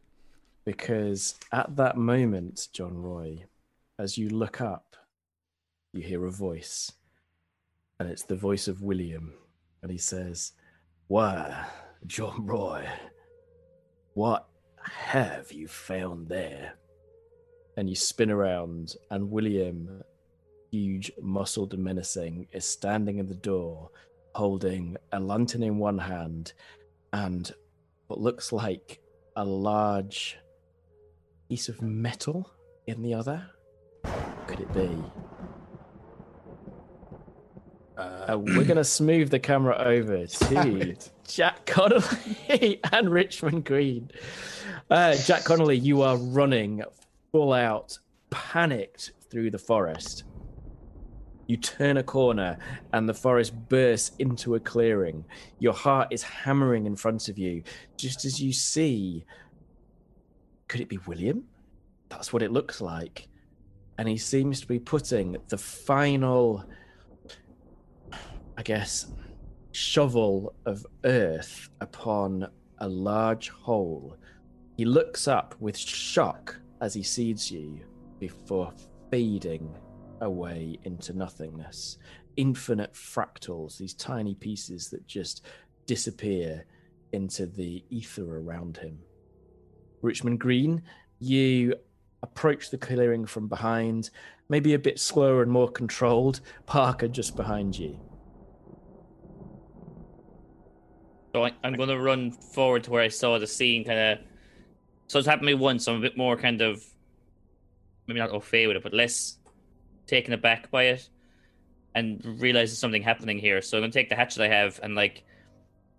[0.64, 3.45] Because at that moment, John Roy,
[3.97, 4.97] as you look up,
[5.93, 6.91] you hear a voice.
[8.01, 9.35] And it's the voice of William.
[9.83, 10.53] And he says,
[11.07, 11.64] Why,
[12.07, 12.89] John Roy,
[14.19, 14.49] what
[14.83, 16.75] have you found there?
[17.77, 20.03] And you spin around, and William,
[20.73, 23.91] huge, muscled, and menacing, is standing in the door,
[24.35, 26.53] holding a lantern in one hand
[27.12, 27.53] and
[28.09, 29.01] what looks like
[29.37, 30.37] a large
[31.49, 32.51] piece of metal
[32.89, 33.49] in the other.
[34.49, 34.91] Could it be?
[37.97, 40.97] Uh, uh, we're going to smooth the camera over to
[41.29, 44.11] Jack Connolly and Richmond Green.
[44.91, 46.83] Uh, Jack Connolly, you are running
[47.31, 47.99] full out,
[48.31, 50.24] panicked through the forest.
[51.47, 52.59] You turn a corner
[52.93, 55.24] and the forest bursts into a clearing.
[55.59, 57.62] Your heart is hammering in front of you,
[57.97, 59.24] just as you see.
[60.66, 61.45] Could it be William?
[62.09, 63.29] That's what it looks like.
[63.99, 66.64] And he seems to be putting the final,
[68.57, 69.07] I guess,
[69.73, 72.49] shovel of earth upon
[72.79, 74.16] a large hole.
[74.77, 77.81] He looks up with shock as he sees you
[78.19, 78.73] before
[79.11, 79.75] fading
[80.21, 81.99] away into nothingness.
[82.37, 85.45] Infinite fractals, these tiny pieces that just
[85.87, 86.64] disappear
[87.12, 88.99] into the ether around him.
[90.03, 90.83] Richmond Green,
[91.19, 91.75] you
[92.23, 94.11] approach the clearing from behind,
[94.49, 96.41] maybe a bit slower and more controlled.
[96.66, 97.99] Parker just behind you.
[101.39, 104.18] So I, am going to run forward to where I saw the scene, kind of.
[105.07, 105.86] So it's happened to me once.
[105.86, 106.84] I'm a bit more kind of,
[108.09, 109.36] maybe not au fait with it, but less
[110.09, 111.09] taken aback by it
[111.95, 113.62] and realize there's something happening here.
[113.62, 115.22] So I'm gonna take the hatchet I have and like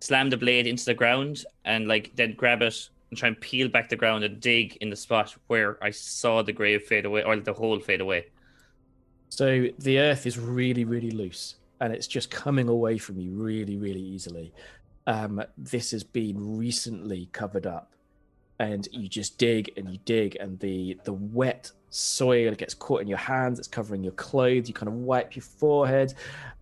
[0.00, 3.70] slam the blade into the ground and like then grab it and try and peel
[3.70, 7.22] back the ground and dig in the spot where I saw the grave fade away
[7.22, 8.26] or the hole fade away.
[9.30, 13.78] So the earth is really, really loose and it's just coming away from you really,
[13.78, 14.52] really easily.
[15.10, 17.90] Um, this has been recently covered up
[18.60, 23.08] and you just dig and you dig and the the wet soil gets caught in
[23.08, 26.14] your hands it's covering your clothes you kind of wipe your forehead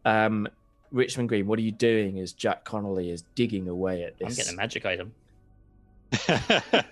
[0.07, 0.49] um,
[0.93, 4.35] richmond green what are you doing as jack connolly is digging away at this i'm
[4.35, 5.13] getting a magic item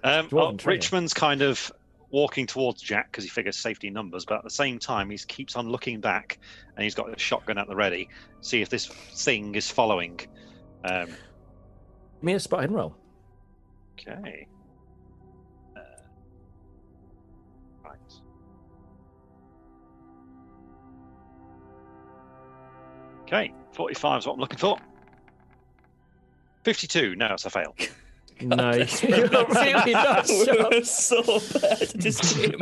[0.04, 1.70] um, well, richmond's kind of
[2.12, 5.56] walking towards Jack because he figures safety numbers, but at the same time, he keeps
[5.56, 6.38] on looking back
[6.76, 8.06] and he's got a shotgun at the ready.
[8.42, 10.20] See if this thing is following.
[10.84, 11.08] Um,
[12.22, 12.94] Me a spot and roll.
[14.00, 14.46] okay.
[15.76, 15.80] Uh,
[17.84, 17.98] right.
[23.22, 24.78] Okay, 45 is what I'm looking for.
[26.64, 27.16] 52.
[27.16, 27.74] No, it's a fail.
[28.40, 28.72] No,
[29.02, 30.82] you're really not sure.
[30.82, 31.22] So
[31.60, 32.58] bad at this game.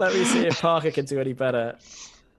[0.00, 1.76] Let me see if Parker can do any better.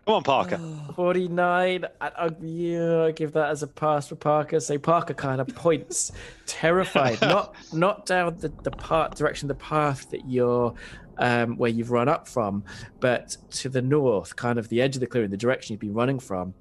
[0.05, 0.59] Come on, Parker.
[0.95, 1.85] 49.
[1.99, 4.59] I, I, yeah, I give that as a pass for Parker.
[4.59, 6.11] So Parker kind of points,
[6.45, 10.73] terrified, not not down the, the part direction, the path that you're
[11.17, 12.63] um, where you've run up from,
[12.99, 15.93] but to the north, kind of the edge of the clearing, the direction you've been
[15.93, 16.53] running from.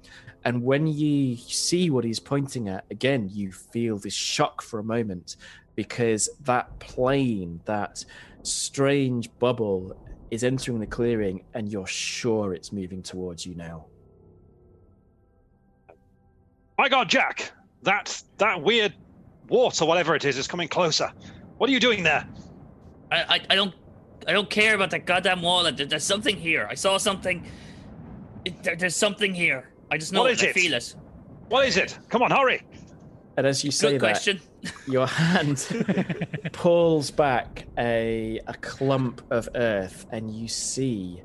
[0.43, 4.83] And when you see what he's pointing at, again, you feel this shock for a
[4.83, 5.37] moment
[5.75, 8.05] because that plane, that
[8.43, 9.97] strange bubble
[10.31, 13.85] is entering the clearing and you're sure it's moving towards you now.
[16.77, 17.51] My God, Jack!
[17.83, 18.93] That that weird
[19.47, 21.11] water, whatever it is is coming closer.
[21.57, 22.27] What are you doing there?
[23.11, 23.73] I, I, I don't
[24.27, 25.69] I don't care about that goddamn wall.
[25.71, 26.67] There's something here.
[26.69, 27.45] I saw something.
[28.43, 29.71] It, there, there's something here.
[29.91, 30.37] I just know What it.
[30.39, 30.53] is I it?
[30.53, 30.95] feel it.
[31.47, 31.97] What is it?
[32.09, 32.61] Come on, hurry!
[33.37, 34.41] And as you say Good that, question.
[34.87, 35.67] your hand
[36.53, 41.21] pulls back a a clump of earth, and you see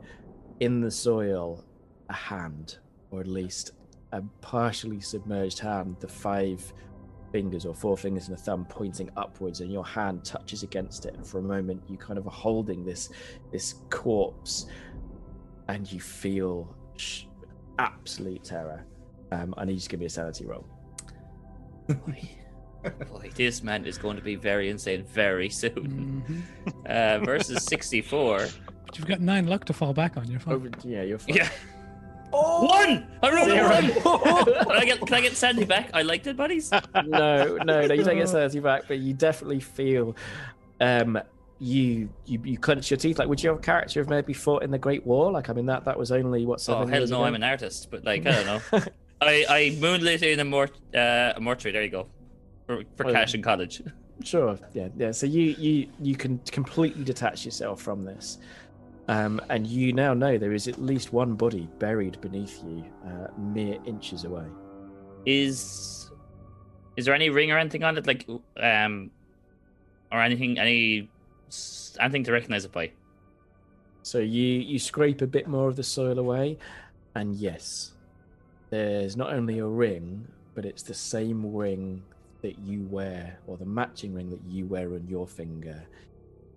[0.59, 1.65] in the soil
[2.09, 2.79] a hand,
[3.11, 3.73] or at least
[4.13, 6.73] a partially submerged hand, the five
[7.31, 11.15] fingers or four fingers and a thumb pointing upwards, and your hand touches against it.
[11.15, 13.09] And for a moment, you kind of are holding this
[13.53, 14.67] this corpse,
[15.69, 17.25] and you feel sh-
[17.79, 18.85] absolute terror.
[19.31, 20.67] Um, I need you to give me a sanity roll.
[21.95, 22.28] Boy,
[23.11, 26.24] boy, this man is going to be very insane very soon.
[26.26, 26.86] Mhm.
[27.20, 28.47] Uh, versus 64.
[28.86, 30.30] But you've got nine luck to fall back on.
[30.30, 30.55] You're fine.
[30.55, 31.36] Over, yeah, you're fine.
[31.36, 31.49] Yeah.
[32.30, 33.07] One!
[33.22, 34.55] I rolled a one!
[34.64, 35.91] can, I get, can I get Sandy back?
[35.93, 36.70] I liked it, buddies.
[36.95, 37.80] no, no, no.
[37.93, 40.14] You don't get thirty back, but you definitely feel,
[40.80, 41.18] um,
[41.59, 43.18] you you you clench your teeth.
[43.18, 45.32] Like, would your character have maybe fought in the Great War?
[45.32, 47.24] Like, I mean, that that was only what Oh, seven hell no, ago?
[47.24, 48.80] I'm an artist, but like, I don't know.
[49.21, 52.07] I, I moonlit in a, mort- uh, a mortuary, there you go.
[52.66, 53.83] For, for Oh, cash in college.
[54.23, 55.12] Sure, yeah, yeah.
[55.12, 58.37] So you you you can completely detach yourself from this,
[59.09, 63.29] um, and you now know there is at least one body buried beneath you, uh,
[63.39, 64.45] mere inches away.
[65.25, 66.11] Is
[66.99, 68.07] is there any ring or anything on it?
[68.07, 68.29] Like,
[68.61, 69.11] um,
[70.12, 71.09] or anything, any,
[71.99, 72.91] anything to recognize it by?
[74.03, 76.59] So you you scrape a bit more of the soil away,
[77.14, 77.93] and yes,
[78.71, 82.03] there's not only a ring, but it's the same ring
[82.43, 85.83] that you wear, or the matching ring that you wear on your finger,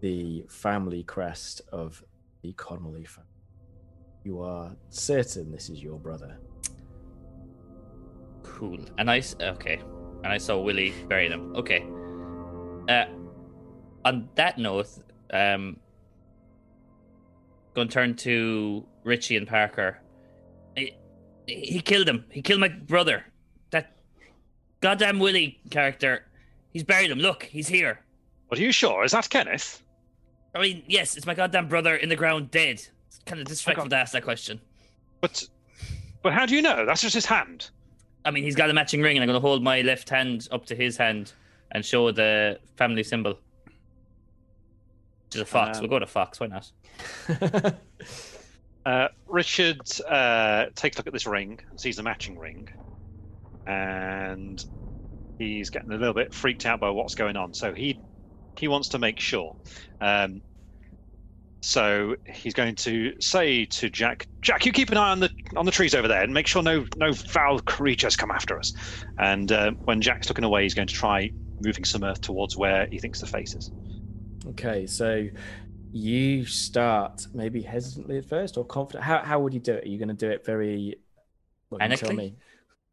[0.01, 2.03] the family crest of
[2.41, 3.29] the Connolly family.
[4.23, 6.37] You are certain this is your brother.
[8.43, 8.79] Cool.
[8.97, 9.81] And I okay.
[10.23, 11.53] And I saw Willie bury them.
[11.55, 11.85] Okay.
[12.87, 13.05] Uh,
[14.05, 14.89] on that note,
[15.33, 15.77] um,
[17.73, 19.99] going to turn to Richie and Parker.
[21.47, 22.25] He, he killed him.
[22.29, 23.25] He killed my brother.
[23.71, 23.97] That
[24.81, 26.25] goddamn Willie character.
[26.71, 27.19] He's buried him.
[27.19, 27.99] Look, he's here.
[28.47, 29.03] What are you sure?
[29.03, 29.81] Is that Kenneth?
[30.55, 32.75] I mean, yes, it's my goddamn brother in the ground, dead.
[33.07, 34.61] It's kind of disrespectful to ask that question.
[35.21, 35.43] But
[36.21, 36.85] but how do you know?
[36.85, 37.69] That's just his hand.
[38.25, 40.47] I mean, he's got a matching ring, and I'm going to hold my left hand
[40.51, 41.33] up to his hand
[41.71, 43.37] and show the family symbol.
[45.25, 45.77] Which is a fox.
[45.77, 46.39] Um, we'll go to fox.
[46.39, 46.71] Why not?
[48.85, 52.67] Uh, Richard uh, takes a look at this ring, sees the matching ring,
[53.65, 54.63] and
[55.37, 57.53] he's getting a little bit freaked out by what's going on.
[57.53, 57.99] So he
[58.57, 59.55] he wants to make sure.
[60.01, 60.41] Um,
[61.61, 65.65] so he's going to say to Jack, "Jack, you keep an eye on the on
[65.65, 68.73] the trees over there, and make sure no no foul creatures come after us."
[69.17, 71.31] And uh, when Jack's looking away, he's going to try
[71.61, 73.71] moving some earth towards where he thinks the face is.
[74.49, 75.29] Okay, so
[75.93, 79.03] you start maybe hesitantly at first or confident.
[79.03, 79.85] How how would you do it?
[79.85, 80.95] Are you going to do it very?
[81.69, 82.35] Well, tell me.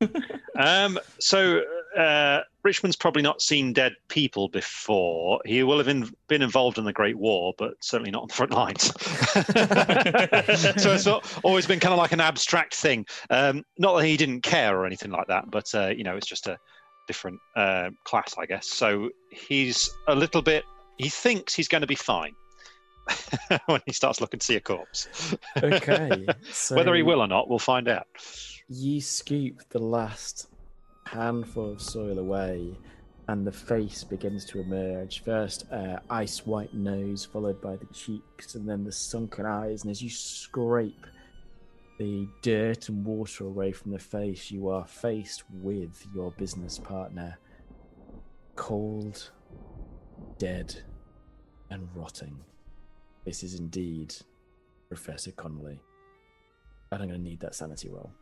[0.58, 1.62] Um, so
[1.96, 5.40] uh, Richmond's probably not seen dead people before.
[5.46, 8.34] He will have in, been involved in the Great War, but certainly not on the
[8.34, 8.82] front lines.
[10.82, 13.06] so it's al- always been kind of like an abstract thing.
[13.30, 16.26] Um, not that he didn't care or anything like that, but uh, you know, it's
[16.26, 16.58] just a
[17.06, 18.68] different uh, class, I guess.
[18.68, 20.64] So he's a little bit.
[20.98, 22.34] He thinks he's going to be fine
[23.66, 25.08] when he starts looking to see a corpse.
[25.62, 28.06] Okay, so Whether he will or not, we'll find out.
[28.68, 30.48] you scoop the last
[31.06, 32.76] handful of soil away
[33.28, 35.22] and the face begins to emerge.
[35.22, 39.82] First, uh, ice white nose, followed by the cheeks, and then the sunken eyes.
[39.82, 41.06] And as you scrape
[41.98, 47.38] the dirt and water away from the face, you are faced with your business partner,
[48.56, 49.30] cold,
[50.38, 50.82] dead,
[51.70, 52.36] and rotting.
[53.24, 54.14] This is indeed
[54.88, 55.80] Professor Connolly.
[56.92, 58.12] And I'm going to need that sanity roll.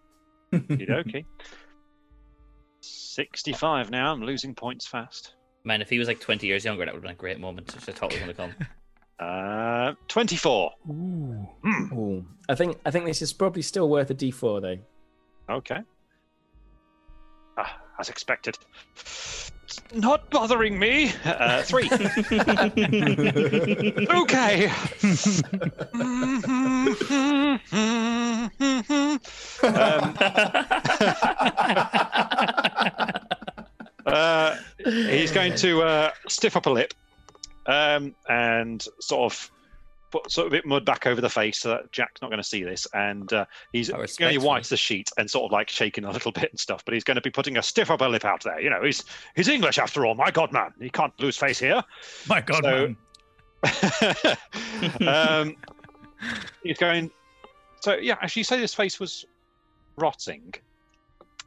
[0.54, 1.24] okay.
[2.80, 4.12] 65 now.
[4.12, 5.34] I'm losing points fast.
[5.64, 7.74] Man, if he was like 20 years younger, that would have been a great moment.
[7.74, 8.52] Which I thought was going to come.
[9.18, 10.70] Uh, 24.
[10.88, 11.48] Ooh.
[11.66, 12.24] Ooh.
[12.48, 15.54] I think I think this is probably still worth a D4 though.
[15.54, 15.80] Okay.
[17.58, 18.56] Ah, as expected.
[18.96, 19.50] It's
[19.92, 21.12] not bothering me.
[21.24, 21.90] Uh, three.
[24.10, 24.68] okay.
[29.62, 30.16] um,
[34.06, 36.94] uh, he's going to uh, stiff up a lip
[37.66, 39.50] um, and sort of
[40.10, 42.42] put sort of a bit mud back over the face so that Jack's not going
[42.42, 42.86] to see this.
[42.94, 46.32] And uh, he's going to white the sheet and sort of like shaking a little
[46.40, 46.84] bit and stuff.
[46.84, 48.60] But he's going to be putting a stiff upper lip out there.
[48.60, 49.04] You know, he's
[49.36, 50.14] he's English after all.
[50.14, 51.82] My God, man, he can't lose face here.
[52.28, 52.96] My God, So- man.
[55.08, 55.56] um,
[56.62, 57.10] he's going.
[57.80, 59.24] So yeah, actually, you say this face was
[59.96, 60.54] rotting.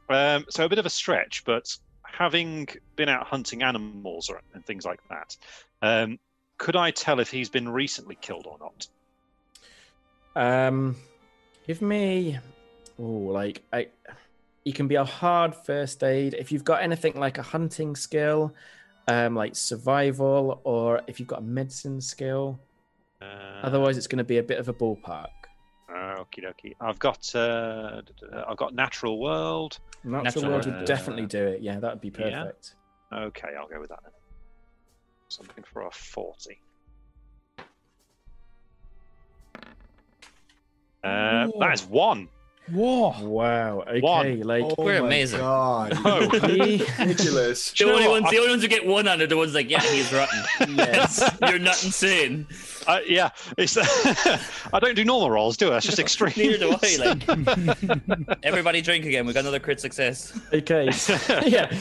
[0.08, 4.64] Um, so a bit of a stretch, but having been out hunting animals or, and
[4.66, 5.36] things like that,
[5.80, 6.18] um,
[6.62, 8.86] could I tell if he's been recently killed or not?
[10.36, 10.94] Um,
[11.66, 12.38] give me,
[13.00, 13.88] oh, like I,
[14.64, 18.54] you can be a hard first aid if you've got anything like a hunting skill,
[19.08, 22.60] um, like survival, or if you've got a medicine skill.
[23.20, 23.24] Uh,
[23.64, 25.26] Otherwise, it's going to be a bit of a ballpark.
[25.90, 26.74] okie dokie.
[26.80, 29.80] I've got uh, d- d- I've got natural world.
[30.04, 30.76] Natural, Natural world world.
[30.78, 31.60] would definitely do it.
[31.60, 32.44] Yeah, that would be Yeah.
[32.44, 32.76] perfect.
[33.12, 34.12] Okay, I'll go with that then.
[35.32, 36.58] Something for a forty.
[41.02, 42.28] Uh, that is one.
[42.70, 43.12] Whoa.
[43.22, 43.80] Wow.
[43.88, 44.40] Okay, One.
[44.42, 45.40] like oh We're my amazing.
[45.40, 45.98] God.
[46.04, 46.20] No.
[46.48, 47.70] he- ridiculous.
[47.70, 49.36] The Do you know only ones, the only ones who get one on are the
[49.36, 50.44] ones like, yeah, he's rotten.
[50.76, 51.28] yes.
[51.48, 52.46] You're not insane.
[52.86, 53.76] Uh, yeah, it's.
[54.72, 55.78] I don't do normal rolls, do I?
[55.78, 56.34] It's just extreme.
[56.36, 56.96] Neither do I.
[57.16, 59.26] Like, everybody drink again.
[59.26, 60.38] We've got another crit success.
[60.52, 60.90] Okay.
[61.46, 61.74] yeah.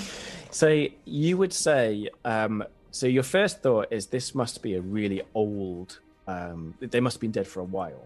[0.49, 5.21] So you would say, um, so your first thought is this must be a really
[5.33, 8.05] old, um, they must have been dead for a while.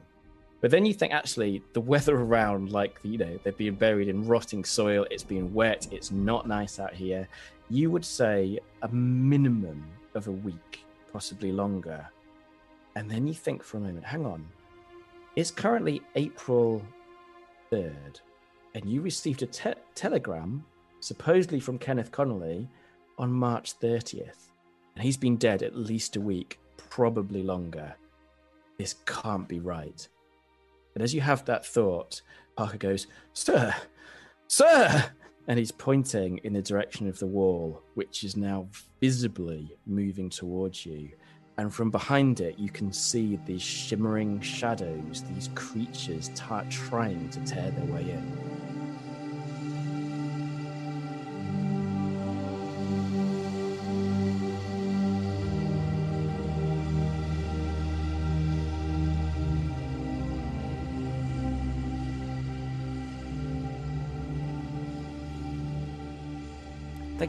[0.61, 4.25] But then you think actually the weather around, like, you know, they've been buried in
[4.25, 7.27] rotting soil, it's been wet, it's not nice out here.
[7.69, 9.83] You would say a minimum
[10.13, 12.07] of a week, possibly longer.
[12.95, 14.45] And then you think for a moment, hang on,
[15.35, 16.81] it's currently April
[17.71, 18.21] 3rd,
[18.73, 20.63] and you received a te- telegram
[20.99, 22.69] supposedly from Kenneth Connolly
[23.17, 24.51] on March 30th.
[24.95, 27.95] And he's been dead at least a week, probably longer.
[28.77, 30.07] This can't be right.
[30.93, 32.21] And as you have that thought,
[32.55, 33.75] Parker goes, Sir,
[34.47, 35.05] sir!
[35.47, 38.67] And he's pointing in the direction of the wall, which is now
[38.99, 41.11] visibly moving towards you.
[41.57, 47.39] And from behind it, you can see these shimmering shadows, these creatures ta- trying to
[47.41, 48.74] tear their way in.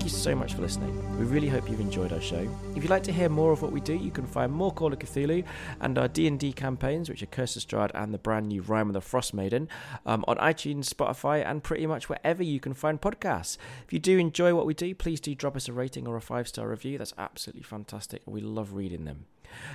[0.07, 1.19] You so much for listening.
[1.19, 2.49] We really hope you've enjoyed our show.
[2.77, 4.93] If you'd like to hear more of what we do, you can find more Call
[4.93, 5.43] of Cthulhu
[5.81, 8.95] and our D&D campaigns, which are Curse of Strahd and the brand new Rime of
[8.95, 9.69] the Frost Maiden,
[10.07, 13.59] um, on iTunes, Spotify, and pretty much wherever you can find podcasts.
[13.85, 16.21] If you do enjoy what we do, please do drop us a rating or a
[16.21, 16.99] five-star review.
[16.99, 18.23] That's absolutely fantastic.
[18.27, 19.27] We love reading them.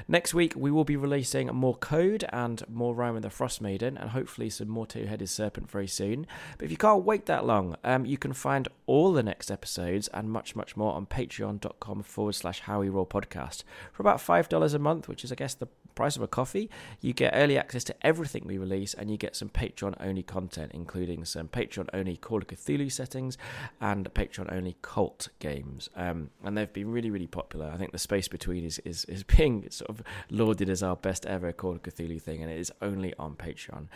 [0.07, 3.97] Next week, we will be releasing more code and more Rime of the Frost Maiden,
[3.97, 6.27] and hopefully some more Two Headed Serpent very soon.
[6.57, 10.07] But if you can't wait that long, um, you can find all the next episodes
[10.09, 13.63] and much, much more on patreon.com forward slash Howie Raw podcast.
[13.93, 16.69] For about $5 a month, which is, I guess, the price of a coffee,
[16.99, 20.71] you get early access to everything we release, and you get some Patreon only content,
[20.73, 23.37] including some Patreon only Call of Cthulhu settings
[23.79, 25.89] and Patreon only cult games.
[25.95, 27.71] Um, and they've been really, really popular.
[27.73, 31.25] I think the space between is, is, is being sort of lauded as our best
[31.25, 33.87] ever Call of Cthulhu thing, and it is only on Patreon.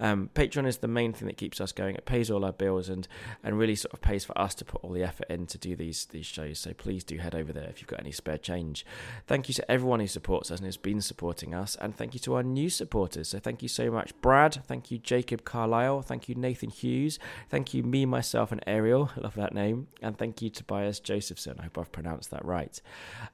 [0.00, 1.94] Um, Patreon is the main thing that keeps us going.
[1.94, 3.06] It pays all our bills and
[3.42, 5.76] and really sort of pays for us to put all the effort in to do
[5.76, 6.58] these these shows.
[6.58, 8.84] So please do head over there if you've got any spare change.
[9.26, 12.14] Thank you to everyone who supports us and has been supporting supporting us, and thank
[12.14, 13.28] you to our new supporters.
[13.28, 14.62] So thank you so much, Brad.
[14.66, 16.02] Thank you, Jacob Carlisle.
[16.02, 17.18] Thank you, Nathan Hughes.
[17.50, 19.10] Thank you, me, myself, and Ariel.
[19.16, 19.88] I love that name.
[20.02, 21.56] And thank you, Tobias Josephson.
[21.58, 22.80] I hope I've pronounced that right.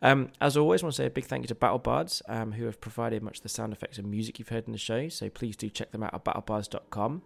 [0.02, 2.64] Um, as always, I want to say a big thank you to BattleBards, um, who
[2.66, 5.08] have provided much of the sound effects and music you've heard in the show.
[5.08, 7.22] So please do check them out at battlebards.com.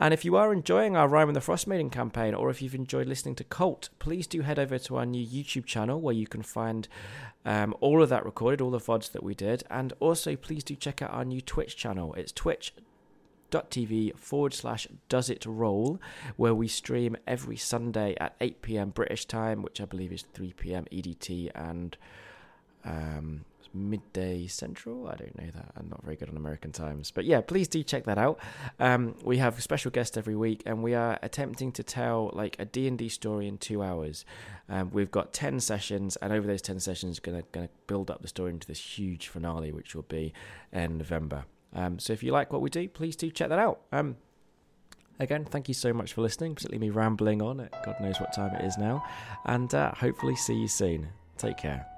[0.00, 2.74] And if you are enjoying our Rime and the Frost Maiden campaign, or if you've
[2.74, 6.26] enjoyed listening to Cult, please do head over to our new YouTube channel where you
[6.26, 6.88] can find
[7.46, 9.62] um, all of that recorded, all the VODs that we did.
[9.70, 12.12] And also, please do check out our new Twitch channel.
[12.14, 16.00] It's twitch.tv forward slash does it roll,
[16.36, 20.52] where we stream every Sunday at 8 pm British time, which I believe is 3
[20.54, 21.96] pm EDT and
[22.84, 23.44] um,
[23.76, 25.08] midday central.
[25.08, 25.72] I don't know that.
[25.76, 27.10] I'm not very good on American times.
[27.10, 28.38] But yeah, please do check that out.
[28.80, 32.64] Um, we have special guests every week, and we are attempting to tell like a
[32.64, 34.24] D&D story in two hours.
[34.68, 38.22] Um, we've got 10 sessions, and over those 10 sessions, going to gonna build up
[38.22, 40.32] the story into this huge finale, which will be
[40.72, 41.44] in November.
[41.74, 43.80] Um, so if you like what we do, please do check that out.
[43.92, 44.16] Um,
[45.20, 48.32] again, thank you so much for listening, particularly me rambling on at God knows what
[48.32, 49.04] time it is now.
[49.44, 51.08] And uh, hopefully see you soon.
[51.38, 51.95] Take care.